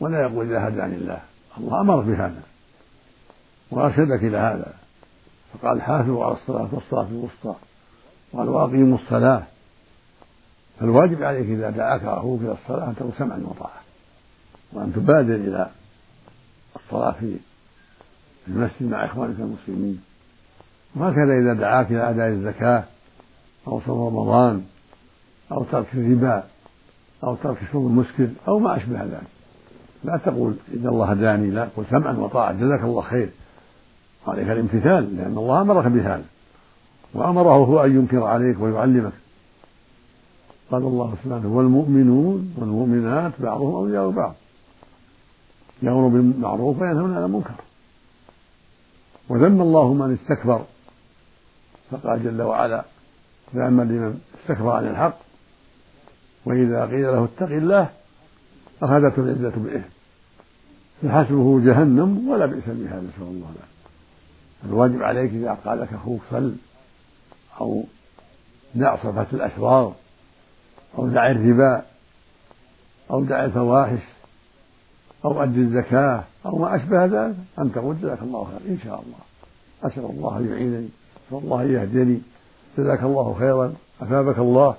ولا 0.01 0.21
يقول 0.23 0.47
إذا 0.47 0.69
هداني 0.69 0.95
الله. 0.95 1.21
الله 1.59 1.81
أمر 1.81 2.01
بهذا 2.01 2.43
وأرشدك 3.71 4.25
إلى 4.25 4.37
هذا. 4.37 4.75
فقال 5.53 5.83
حافظوا 5.83 6.25
على 6.25 6.33
الصلاة 6.33 6.69
والصلاة 6.73 7.09
الوسطى 7.11 7.55
قال 8.33 8.49
وأقيموا 8.49 8.99
الصلاة. 8.99 9.43
فالواجب 10.81 11.23
عليك 11.23 11.47
إذا 11.47 11.71
دعاك 11.71 12.03
أخوك 12.05 12.41
إلى 12.41 12.53
الصلاة 12.53 12.89
أن 12.89 12.97
تقول 12.97 13.13
سمعا 13.19 13.39
وطاعة 13.39 13.81
وأن 14.73 14.93
تبادر 14.93 15.35
إلى 15.35 15.71
الصلاة 16.77 17.13
في 17.13 17.39
المسجد 18.49 18.91
مع 18.91 19.05
إخوانك 19.05 19.37
المسلمين. 19.41 20.01
وهكذا 20.97 21.39
إذا 21.39 21.55
دعاك 21.55 21.91
إلى 21.91 22.11
أداء 22.11 22.29
الزكاة 22.29 22.85
أو 23.69 23.81
صوم 23.81 24.07
رمضان 24.07 24.65
أو 25.53 25.65
ترك 25.65 25.87
الربا 25.95 26.45
أو 27.25 27.35
ترك 27.35 27.59
شرب 27.73 27.87
المسكر 27.87 28.29
أو 28.49 28.59
ما 28.59 28.77
أشبه 28.77 29.03
ذلك. 29.03 29.29
لا 30.05 30.17
تقول 30.17 30.55
إن 30.75 30.87
الله 30.87 31.11
هداني 31.11 31.51
لا 31.51 31.69
قل 31.77 31.85
سمعا 31.91 32.13
وطاعة. 32.13 32.53
جزاك 32.53 32.83
الله 32.83 33.03
خير. 33.03 33.31
عليك 34.27 34.49
الامتثال 34.49 35.17
لأن 35.17 35.39
الله 35.39 35.61
أمرك 35.61 35.87
بهذا. 35.87 36.25
وأمره 37.15 37.53
هو 37.53 37.85
أن 37.85 37.97
ينكر 37.97 38.23
عليك 38.25 38.61
ويعلمك. 38.61 39.13
قال 40.71 40.83
الله 40.83 41.15
سبحانه 41.25 41.57
والمؤمنون 41.57 42.55
والمؤمنات 42.59 43.33
بعضهم 43.39 43.75
أولياء 43.75 44.11
بعض. 44.11 44.35
يأمر 45.83 46.09
بالمعروف 46.09 46.81
وينهون 46.81 47.17
عن 47.17 47.25
المنكر. 47.25 47.55
وذم 49.29 49.61
الله 49.61 49.95
من 49.95 50.15
استكبر. 50.15 50.65
فقال 51.91 52.25
جل 52.25 52.43
وعلا 52.43 52.85
فأما 53.53 53.83
لمن 53.83 54.21
استكبر 54.41 54.71
عن 54.71 54.87
الحق 54.87 55.19
وإذا 56.45 56.87
قيل 56.87 57.03
له 57.03 57.25
اتق 57.25 57.53
الله 57.53 57.91
أخذته 58.83 59.23
العزة 59.23 59.53
بالإثم 59.57 59.89
فحسبه 61.03 61.61
جهنم 61.61 62.29
ولا 62.29 62.47
بئس 62.47 62.65
بها 62.65 63.01
نسأل 63.01 63.23
الله 63.23 63.51
له 63.55 63.71
الواجب 64.65 65.03
عليك 65.03 65.33
إذا 65.33 65.53
قال 65.65 65.81
لك 65.81 65.93
أخوك 65.93 66.21
صل 66.31 66.55
أو 67.61 67.85
دع 68.75 68.97
صفة 68.97 69.27
الأسرار 69.33 69.95
أو 70.99 71.09
دع 71.09 71.31
الربا 71.31 71.83
أو 73.11 73.25
دع 73.25 73.45
الفواحش 73.45 74.03
أو 75.25 75.43
أد 75.43 75.57
الزكاة 75.57 76.25
أو 76.47 76.59
ما 76.59 76.77
أشبه 76.77 77.05
ذلك. 77.05 77.37
أن 77.59 77.73
تقول 77.73 77.97
جزاك 77.97 78.23
الله 78.23 78.45
خير 78.45 78.71
إن 78.71 78.79
شاء 78.85 78.95
الله. 79.01 79.19
أسأل 79.85 80.17
الله 80.17 80.39
أن 80.39 80.49
يعينني. 80.49 80.89
أسأل 81.29 81.39
الله 81.45 81.63
أن 81.63 81.75
يهديني. 81.75 82.21
جزاك 82.79 83.03
الله 83.03 83.35
خيرا. 83.35 83.75
أثابك 84.03 84.39
الله. 84.39 84.75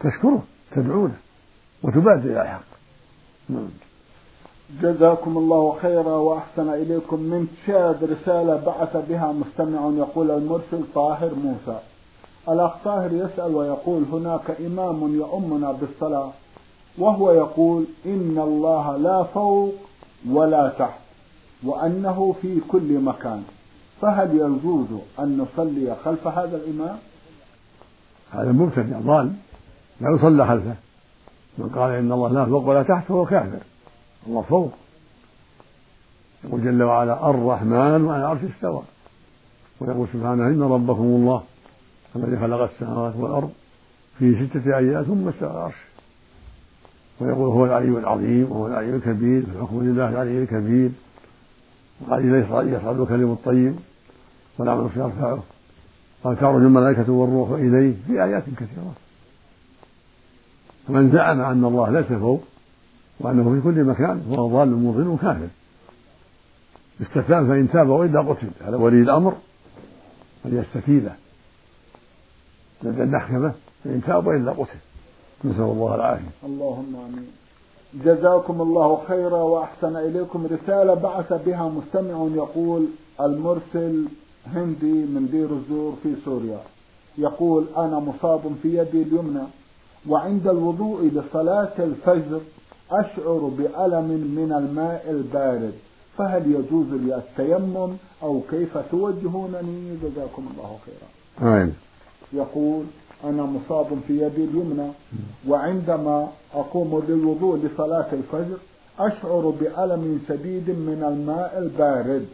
تشكره. 0.00 0.42
تدعونه. 0.72 1.16
وتبادر 1.82 2.30
إلى 2.30 2.42
الحق. 2.42 2.64
نعم. 3.48 3.68
جزاكم 4.82 5.38
الله 5.38 5.76
خيرا 5.82 6.16
وأحسن 6.16 6.68
إليكم. 6.68 7.20
من 7.20 7.48
تشاد 7.56 8.04
رسالة 8.04 8.56
بعث 8.66 9.08
بها 9.08 9.32
مستمع 9.32 9.90
يقول 9.98 10.30
المرسل 10.30 10.84
طاهر 10.94 11.34
موسى. 11.34 11.78
الأخ 12.48 12.72
طاهر 12.84 13.12
يسأل 13.12 13.54
ويقول 13.54 14.02
هناك 14.12 14.60
إمام 14.60 15.14
يؤمنا 15.14 15.72
بالصلاة. 15.72 16.32
وهو 16.98 17.32
يقول 17.32 17.84
إن 18.06 18.38
الله 18.38 18.96
لا 18.96 19.22
فوق 19.22 19.74
ولا 20.30 20.68
تحت 20.78 21.00
وأنه 21.64 22.34
في 22.42 22.60
كل 22.68 23.00
مكان 23.00 23.42
فهل 24.00 24.34
يجوز 24.34 24.86
أن 25.18 25.38
نصلي 25.38 25.96
خلف 26.04 26.26
هذا 26.26 26.56
الإمام؟ 26.56 26.96
هذا 28.30 28.52
مبتدع 28.52 29.00
ضال 29.00 29.32
لا 30.00 30.10
يصلى 30.10 30.46
خلفه. 30.46 30.74
من 31.58 31.68
قال 31.68 31.90
إن 31.90 32.12
الله 32.12 32.28
لا 32.28 32.44
فوق 32.44 32.68
ولا 32.68 32.82
تحت 32.82 33.08
فهو 33.08 33.24
كافر. 33.24 33.58
الله 34.26 34.42
فوق. 34.42 34.70
يقول 36.44 36.64
جل 36.64 36.82
وعلا 36.82 37.30
الرحمن 37.30 37.76
على 37.76 37.96
العرش 37.96 38.40
استوى. 38.44 38.82
ويقول 39.80 40.08
سبحانه 40.08 40.46
إن 40.46 40.62
ربكم 40.62 41.02
الله 41.02 41.42
الذي 42.16 42.36
خلق 42.36 42.60
السماوات 42.60 43.16
والأرض 43.16 43.50
في 44.18 44.46
ستة 44.46 44.76
أيام 44.76 45.02
ثم 45.02 45.28
استوى 45.28 45.50
العرش. 45.50 45.93
ويقول 47.20 47.48
هو 47.48 47.64
العلي 47.64 47.98
العظيم 47.98 48.52
وهو 48.52 48.66
العلي 48.66 48.96
الكبير 48.96 49.42
في 49.42 49.50
الحكم 49.56 49.82
لله 49.82 50.08
العلي 50.08 50.42
الكبير. 50.42 50.90
وقال 52.00 52.68
يصعد 52.68 53.00
الكلم 53.00 53.32
الطيب. 53.32 53.76
والعمل 54.58 54.82
يرفعه 54.82 55.42
قال 56.24 56.36
تعرج 56.36 56.62
الملائكة 56.62 57.12
والروح 57.12 57.50
إليه 57.50 57.94
في 58.06 58.24
آيات 58.24 58.44
كثيرة. 58.44 58.94
فمن 60.88 61.12
زعم 61.12 61.40
أن 61.40 61.64
الله 61.64 61.90
ليس 61.90 62.12
فوق 62.12 62.44
وأنه 63.20 63.54
في 63.54 63.60
كل 63.60 63.84
مكان 63.84 64.20
فهو 64.20 64.48
ضال 64.48 64.76
مضل 64.76 65.18
كافر. 65.22 65.48
استتاب 67.02 67.46
فإن 67.46 67.70
تاب 67.70 67.88
وإلا 67.88 68.20
قتل. 68.20 68.50
هذا 68.60 68.76
ولي 68.76 69.02
الأمر. 69.02 69.34
فليستتيبه 70.44 71.12
لدى 72.82 73.02
المحكمة 73.02 73.52
فإن 73.84 74.02
تاب 74.06 74.26
وإلا 74.26 74.52
قتل. 74.52 74.78
نسأل 75.44 75.62
الله 75.62 75.94
العافية. 75.94 76.30
اللهم 76.44 76.96
آمين. 76.96 77.30
جزاكم 78.04 78.62
الله 78.62 78.98
خيرا 79.08 79.42
وأحسن 79.42 79.96
إليكم 79.96 80.46
رسالة 80.46 80.94
بعث 80.94 81.32
بها 81.46 81.68
مستمع 81.68 82.28
يقول 82.34 82.86
المرسل 83.20 84.04
هندي 84.46 85.06
من 85.14 85.28
دير 85.30 85.50
الزور 85.50 85.92
في 86.02 86.14
سوريا. 86.24 86.60
يقول 87.18 87.64
أنا 87.76 87.98
مصاب 87.98 88.40
في 88.62 88.78
يدي 88.78 89.02
اليمنى 89.02 89.42
وعند 90.08 90.48
الوضوء 90.48 91.04
لصلاة 91.04 91.72
الفجر 91.78 92.40
أشعر 92.90 93.50
بألم 93.58 94.08
من 94.38 94.52
الماء 94.58 95.10
البارد. 95.10 95.74
فهل 96.18 96.54
يجوز 96.54 96.86
لي 96.92 97.16
التيمم 97.16 97.90
أو 98.22 98.40
كيف 98.50 98.78
توجهونني؟ 98.90 99.96
جزاكم 100.02 100.46
الله 100.52 100.78
خيرا. 100.86 101.08
آمين. 101.52 101.74
يقول 102.32 102.84
أنا 103.28 103.42
مصاب 103.42 103.86
في 104.06 104.22
يدي 104.22 104.44
اليمنى. 104.44 104.88
وعندما 105.48 106.28
أقوم 106.54 107.02
للوضوء 107.08 107.56
لصلاة 107.56 108.06
الفجر 108.12 108.56
أشعر 108.98 109.54
بألم 109.60 110.20
شديد 110.28 110.70
من 110.70 111.04
الماء 111.08 111.58
البارد. 111.58 112.26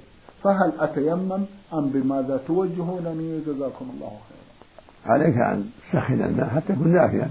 فهل 0.43 0.73
أتيمم؟ 0.81 1.45
أم 1.75 1.91
بماذا 1.91 2.41
توجهونني 2.47 3.41
جزاكم 3.41 3.87
الله 3.95 4.09
خيرا. 4.09 5.15
عليك 5.15 5.37
أن 5.37 5.65
تسخن 5.93 6.23
الماء 6.23 6.49
حتى 6.49 6.73
يكون 6.73 6.93
دافئا 6.93 7.31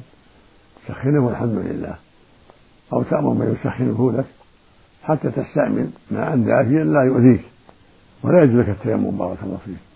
سخنه 0.88 1.26
والحمد 1.26 1.58
لله. 1.58 1.96
أو 2.94 3.04
تأمر 3.04 3.34
من 3.34 3.52
يسخنه 3.54 4.12
لك 4.12 4.26
حتى 5.04 5.32
تستعمل 5.32 5.90
ماء 6.12 6.36
دافيا 6.36 6.84
لا 6.84 7.02
يؤذيك. 7.02 7.42
ولا 8.24 8.44
يجوز 8.44 8.60
لك 8.60 8.70
التيمم 8.70 9.18
بارك 9.18 9.38
الله 9.44 9.58
فيك. 9.66 9.89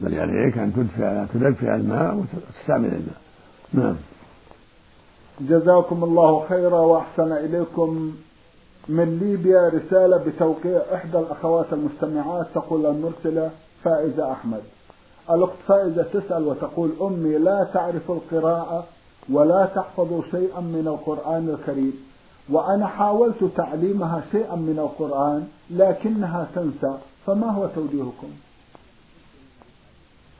بل 0.00 0.14
عليك 0.20 0.58
أن 0.58 0.72
تدفع 0.74 1.24
تدفع 1.34 1.74
الماء 1.74 2.14
وتستعمل 2.14 2.88
الماء. 2.88 3.20
نعم. 3.72 3.96
جزاكم 5.40 6.04
الله 6.04 6.44
خيرا 6.48 6.80
وأحسن 6.80 7.32
إليكم. 7.32 8.12
من 8.88 9.18
ليبيا 9.18 9.68
رسالة 9.68 10.16
بتوقيع 10.16 10.80
إحدى 10.94 11.18
الأخوات 11.18 11.66
المستمعات 11.72 12.46
تقول 12.54 12.86
المرسلة 12.86 13.50
فائزة 13.84 14.32
أحمد. 14.32 14.60
الأخت 15.30 15.56
فائزة 15.66 16.02
تسأل 16.02 16.46
وتقول 16.46 16.90
أمي 17.02 17.38
لا 17.38 17.64
تعرف 17.74 18.10
القراءة 18.10 18.84
ولا 19.30 19.66
تحفظ 19.66 20.22
شيئا 20.30 20.60
من 20.60 20.84
القرآن 20.88 21.48
الكريم 21.48 21.92
وأنا 22.50 22.86
حاولت 22.86 23.44
تعليمها 23.56 24.22
شيئا 24.32 24.54
من 24.54 24.78
القرآن 24.78 25.48
لكنها 25.70 26.46
تنسى 26.54 26.98
فما 27.26 27.50
هو 27.50 27.66
توجيهكم؟ 27.66 28.28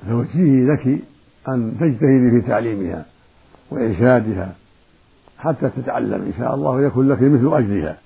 توجيهي 0.09 0.67
لك 0.67 1.03
أن 1.49 1.73
تجتهدي 1.81 2.31
في 2.31 2.49
تعليمها 2.49 3.05
وإرشادها 3.71 4.53
حتى 5.39 5.69
تتعلم. 5.69 6.23
إن 6.23 6.33
شاء 6.39 6.55
الله 6.55 6.71
ويكون 6.71 7.09
لك 7.09 7.23
مثل 7.23 7.57
أجرها. 7.57 7.99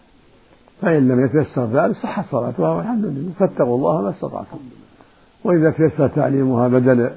فإن 0.80 1.08
لم 1.08 1.24
يتيسر 1.24 1.66
ذلك 1.66 1.96
صحت 1.96 2.24
صلاتها 2.30 2.68
والحمد 2.68 3.04
لله. 3.04 3.32
فاتقوا 3.38 3.76
الله 3.76 4.02
ما 4.02 4.10
استطعتم. 4.10 4.58
وإذا 5.44 5.70
تيسر 5.70 6.08
تعليمها 6.08 6.68
بدل 6.68 7.10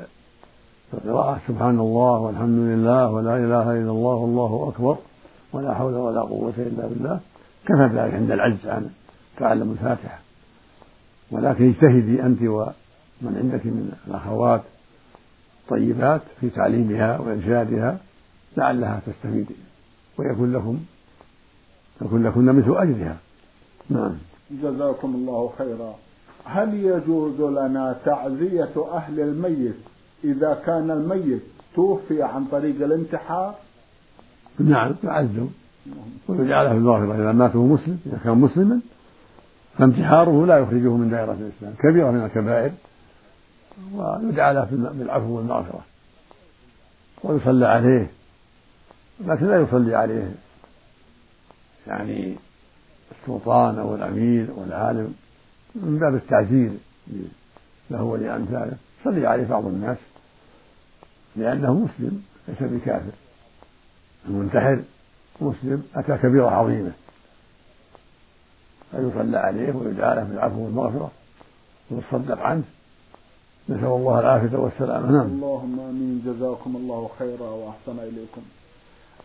القراءة 0.94 1.40
سبحان 1.48 1.80
الله 1.80 2.20
والحمد 2.20 2.60
لله 2.60 3.12
ولا 3.12 3.38
إله 3.38 3.72
إلا 3.72 3.92
الله 3.92 4.16
والله 4.16 4.74
أكبر 4.74 4.98
ولا 5.54 5.74
حول 5.74 5.94
ولا 5.94 6.22
قوة 6.22 6.54
إلا 6.58 6.88
بالله. 6.88 7.20
كفى 7.66 7.84
ذلك 7.84 8.14
عند 8.14 8.32
العجز 8.32 8.68
عن 8.68 8.90
تعلم 9.38 9.72
الفاتحة. 9.72 10.20
ولكن 11.32 11.70
اجتهدي 11.70 12.24
أنت 12.24 12.42
ومن 13.24 13.38
عندك 13.38 13.66
من 13.66 13.92
الأخوات 14.08 14.62
طيبات 15.70 16.22
في 16.42 16.50
تعليمها 16.50 17.20
وإرشادها 17.20 17.98
لعلها 18.58 19.02
تستفيد 19.08 19.48
ويكون 20.18 20.54
لكم 20.54 20.80
يكون 22.02 22.24
لكن 22.24 22.46
مثل 22.46 22.78
أجرها. 22.78 23.18
نعم. 23.90 24.12
جزاكم 24.52 25.16
الله 25.16 25.54
خيرا. 25.58 25.96
هل 26.46 26.74
يجوز 26.74 27.42
لنا 27.42 27.96
تعزية 28.06 28.94
أهل 28.94 29.20
الميت 29.20 29.76
إذا 30.24 30.62
كان 30.66 30.92
الميت 30.92 31.42
توفي 31.76 32.24
عن 32.24 32.46
طريق 32.46 32.84
الانتحار؟ 32.84 33.56
نعم 34.60 34.96
يعزوا 35.04 35.48
ويجعله 36.28 36.70
في 36.70 36.76
المغفرة 36.76 37.16
إذا 37.16 37.32
مات 37.32 37.56
وهو 37.56 37.68
مسلم 37.68 38.00
إذا 38.06 38.20
كان 38.24 38.38
مسلما 38.38 38.80
فانتحاره 39.78 40.46
لا 40.46 40.58
يخرجه 40.58 40.96
من 40.96 41.10
دائرة 41.10 41.34
الإسلام. 41.34 41.74
كبيرة 41.74 42.12
من 42.12 42.26
الكبائر. 42.26 42.72
ويدعى 43.94 44.54
له 44.54 44.68
بالعفو 44.72 45.38
والمغفرة. 45.38 45.82
ويصلى 47.24 47.68
عليه. 47.68 48.12
لكن 49.20 49.46
لا 49.46 49.62
يصلي 49.62 49.96
عليه. 49.96 50.32
يعني 51.88 52.36
السلطان 53.12 53.80
أو 53.80 53.96
الأمير 53.96 54.52
أو 54.58 54.64
العالم 54.64 55.14
من 55.76 56.00
باب 56.00 56.16
التعزير 56.16 56.72
له 57.90 58.04
ولأمثاله. 58.04 58.78
صلي 59.04 59.28
عليه 59.28 59.48
بعض 59.48 59.66
الناس 59.66 59.98
لأنه 61.36 61.74
مسلم 61.74 62.24
ليس 62.48 62.64
بكافر. 62.64 63.12
المنتحر 64.26 64.82
مسلم 65.42 65.84
أتى 65.96 66.18
كبيرة 66.18 66.50
عظيمة. 66.50 66.92
فيصلى 68.92 69.38
عليه 69.38 69.76
ويدعى 69.76 70.16
له 70.16 70.24
بالعفو 70.24 70.66
والمغفرة. 70.66 71.12
ويصدق 71.92 72.42
عنه. 72.42 72.64
نسأل 73.70 73.86
الله 73.86 74.20
العافية 74.20 74.58
والسلامة. 74.58 75.12
نعم. 75.12 75.28
اللهم 75.28 75.80
آمين. 75.80 76.22
جزاكم 76.26 76.76
الله 76.76 77.10
خيرا 77.20 77.50
وأحسن 77.50 78.00
إليكم. 78.00 78.42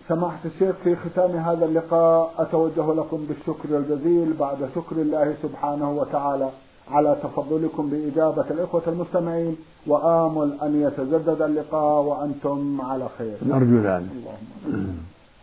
سماحة 0.08 0.38
الشيخ 0.44 0.76
في 0.84 0.96
ختام 0.96 1.30
هذا 1.30 1.64
اللقاء 1.64 2.32
أتوجه 2.38 2.94
لكم 2.94 3.24
بالشكر 3.28 3.78
الجزيل 3.78 4.32
بعد 4.32 4.68
شكر 4.74 4.96
الله 4.96 5.34
سبحانه 5.42 5.92
وتعالى 5.92 6.48
على 6.90 7.16
تفضلكم 7.22 7.90
بإجابة 7.90 8.44
الإخوة 8.50 8.82
المستمعين 8.86 9.56
وآمل 9.86 10.52
أن 10.62 10.82
يتجدد 10.82 11.42
اللقاء 11.42 12.02
وأنتم 12.02 12.80
على 12.80 13.08
خير. 13.18 13.36
نرجو 13.46 13.78
ذلك. 13.78 14.10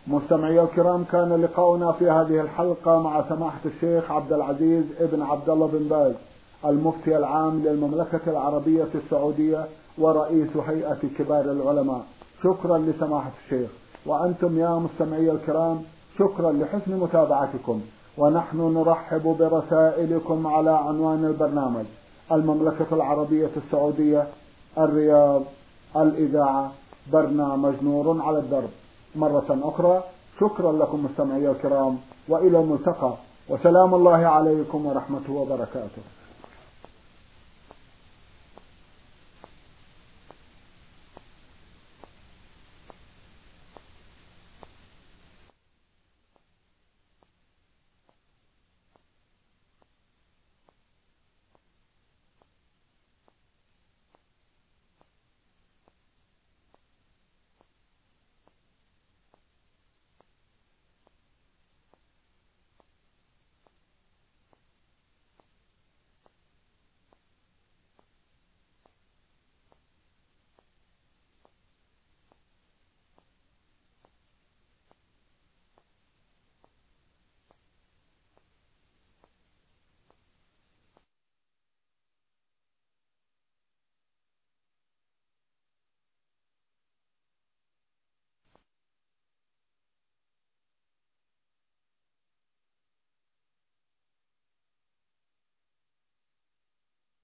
مستمعي 0.06 0.60
الكرام 0.60 1.04
كان 1.04 1.42
لقاؤنا 1.42 1.92
في 1.92 2.10
هذه 2.10 2.40
الحلقة 2.40 3.02
مع 3.02 3.24
سماحة 3.28 3.60
الشيخ 3.64 4.10
عبد 4.10 4.32
العزيز 4.32 4.84
ابن 5.00 5.22
عبد 5.22 5.50
الله 5.50 5.66
بن 5.66 5.88
باز. 5.88 6.14
المفتي 6.64 7.16
العام 7.16 7.62
للمملكة 7.64 8.20
العربية 8.26 8.88
السعودية 8.94 9.66
ورئيس 9.98 10.56
هيئة 10.56 10.98
كبار 11.18 11.44
العلماء. 11.44 12.02
شكرا 12.42 12.78
لسماحة 12.78 13.30
الشيخ. 13.44 13.70
وأنتم 14.06 14.58
يا 14.58 14.68
مستمعي 14.68 15.30
الكرام 15.30 15.82
شكرا 16.18 16.52
لحسن 16.52 16.98
متابعتكم. 17.00 17.80
ونحن 18.18 18.74
نرحب 18.74 19.36
برسائلكم 19.38 20.46
على 20.46 20.70
عنوان 20.70 21.24
البرنامج. 21.24 21.84
المملكة 22.32 22.86
العربية 22.92 23.50
السعودية 23.56 24.26
الرياض 24.78 25.42
الإذاعة 25.96 26.72
برنامج 27.12 27.74
نور 27.82 28.22
على 28.22 28.38
الدرب. 28.38 28.70
مرة 29.16 29.58
أخرى 29.62 30.02
شكرا 30.40 30.72
لكم 30.72 31.04
مستمعي 31.04 31.50
الكرام 31.50 31.98
وإلى 32.28 32.60
الملتقى. 32.60 33.12
وسلام 33.48 33.94
الله 33.94 34.26
عليكم 34.26 34.86
ورحمته 34.86 35.32
وبركاته. 35.32 36.02